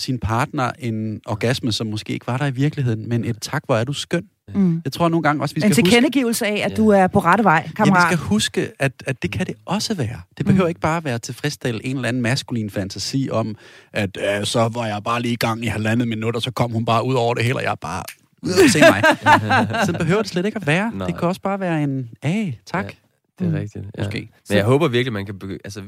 [0.01, 3.77] sin partner en orgasme, som måske ikke var der i virkeligheden, men et tak, hvor
[3.77, 4.25] er du skøn.
[4.55, 4.83] Mm.
[4.85, 6.77] Jeg tror nogle gange også, vi skal En tilkendegivelse af, at ja.
[6.77, 8.01] du er på rette vej, kammerat.
[8.01, 10.21] Ja, vi skal huske, at, at det kan det også være.
[10.39, 10.69] Det behøver mm.
[10.69, 13.57] ikke bare være tilfredsstille en eller anden maskulin fantasi om,
[13.93, 16.73] at øh, så var jeg bare lige i gang i halvandet minut, og så kom
[16.73, 18.03] hun bare ud over det hele, og jeg bare
[18.43, 19.03] ud og se mig.
[19.87, 20.93] så behøver det slet ikke at være.
[20.95, 21.07] Nej.
[21.07, 22.85] Det kan også bare være en, a tak.
[22.85, 22.91] Ja,
[23.39, 23.57] det er mm.
[23.57, 23.85] rigtigt.
[23.99, 24.05] Ja.
[24.05, 24.31] Måske.
[24.49, 25.83] Men jeg håber virkelig, man kan begy- altså,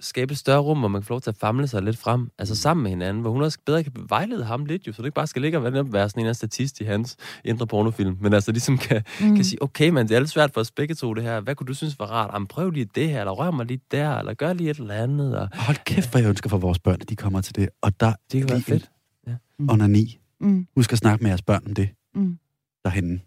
[0.00, 2.30] skabe et større rum, hvor man kan få lov til at famle sig lidt frem,
[2.38, 5.06] altså sammen med hinanden, hvor hun også bedre kan vejlede ham lidt, jo, så det
[5.06, 8.32] ikke bare skal ligge og være sådan en af statist i hans indre pornofilm, men
[8.32, 9.34] altså ligesom kan, mm.
[9.34, 11.54] kan sige, okay, men det er lidt svært for os begge to det her, hvad
[11.54, 12.30] kunne du synes var rart?
[12.34, 14.94] Jamen, prøv lige det her, eller rør mig lige der, eller gør lige et eller
[14.94, 15.38] andet.
[15.38, 15.48] Og...
[15.54, 18.12] Hold kæft, hvor jeg ønsker for vores børn, at de kommer til det, og der
[18.32, 18.90] det kan være fedt.
[19.26, 19.34] Ja.
[19.58, 19.90] Mm.
[19.90, 20.18] ni.
[20.40, 20.66] Mm.
[20.74, 22.38] Husk at snakke med jeres børn om det, mm.
[22.84, 23.20] derhenne.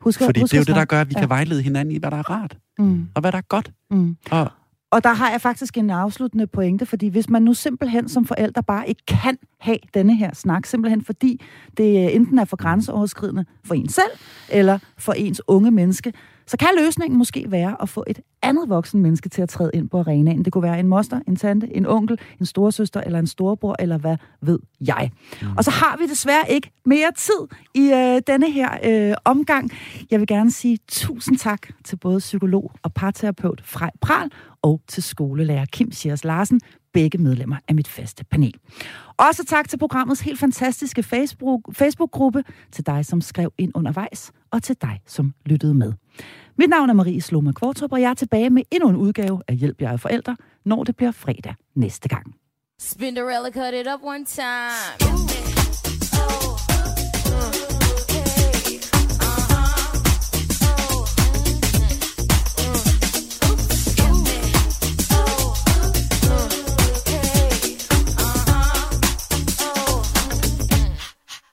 [0.00, 1.20] Husk, Fordi husk det er jo det, der gør, at vi ja.
[1.20, 3.08] kan vejlede hinanden i, hvad der er rart, mm.
[3.14, 3.72] og hvad der er godt.
[3.90, 4.16] Mm.
[4.30, 4.50] Og
[4.90, 8.62] og der har jeg faktisk en afsluttende pointe, fordi hvis man nu simpelthen som forældre
[8.62, 11.40] bare ikke kan have denne her snak, simpelthen fordi
[11.76, 14.10] det enten er for grænseoverskridende for en selv,
[14.48, 16.12] eller for ens unge menneske,
[16.48, 19.88] så kan løsningen måske være at få et andet voksen menneske til at træde ind
[19.88, 20.44] på arenaen.
[20.44, 23.98] Det kunne være en moster, en tante, en onkel, en storesøster eller en storebror, eller
[23.98, 25.10] hvad ved jeg.
[25.42, 25.48] Mm.
[25.56, 29.70] Og så har vi desværre ikke mere tid i øh, denne her øh, omgang.
[30.10, 34.30] Jeg vil gerne sige tusind tak til både psykolog og parterapeut Frej Pral
[34.62, 36.60] og til skolelærer Kim Schiers Larsen,
[36.92, 38.54] begge medlemmer af mit faste panel.
[39.16, 44.62] Også tak til programmets helt fantastiske Facebook, Facebook-gruppe, til dig, som skrev ind undervejs, og
[44.62, 45.92] til dig, som lyttede med.
[46.58, 49.56] Mit navn er Marie Sloma Kvartrup, og jeg er tilbage med endnu en udgave af
[49.56, 52.34] Hjælp jer forældre, når det bliver fredag næste gang.
[52.80, 55.08] Spinderella cut it up one time.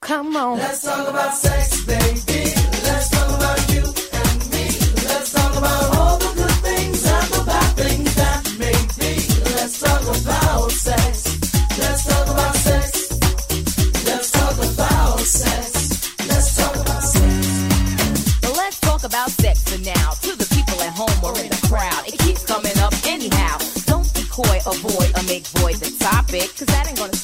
[0.05, 0.59] Come on.
[0.59, 2.53] Let's talk about sex, baby.
[2.85, 4.69] Let's talk about you and me.
[5.09, 9.17] Let's talk about all the good things and the bad things that make me.
[9.57, 11.25] Let's talk about sex.
[11.79, 13.09] Let's talk about sex.
[14.05, 15.73] Let's talk about sex.
[16.29, 18.39] Let's talk about sex.
[18.43, 20.11] Well, let's talk about sex for now.
[20.21, 23.57] To the people at home or in the crowd, it keeps coming up anyhow.
[23.87, 27.14] Don't be coy, avoid, or make void the topic, cause that ain't gonna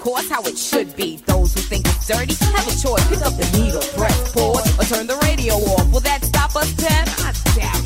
[0.00, 1.16] course how it should be.
[1.26, 3.06] Those who think it's dirty have a choice.
[3.08, 5.92] Pick up the needle, press pause, or turn the radio off.
[5.92, 7.08] Will that stop us, Pep?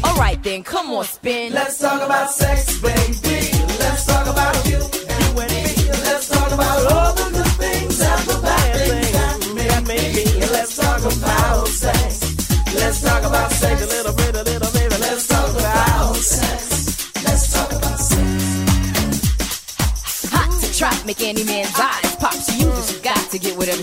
[0.04, 1.52] Alright then, come on, spin.
[1.52, 3.23] Let's talk about sex, baby.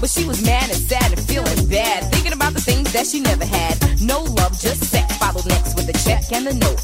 [0.00, 3.20] But she was mad and sad and feeling bad, thinking about the things that she
[3.20, 3.76] never had.
[4.00, 5.14] No love, just sex.
[5.18, 6.80] Followed next with a check and the note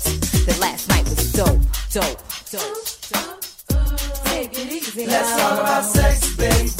[0.46, 1.60] that last night was dope,
[1.92, 2.76] dope, dope,
[3.10, 3.40] dope.
[4.24, 5.06] Take it easy.
[5.06, 6.76] Let's talk about sex, baby.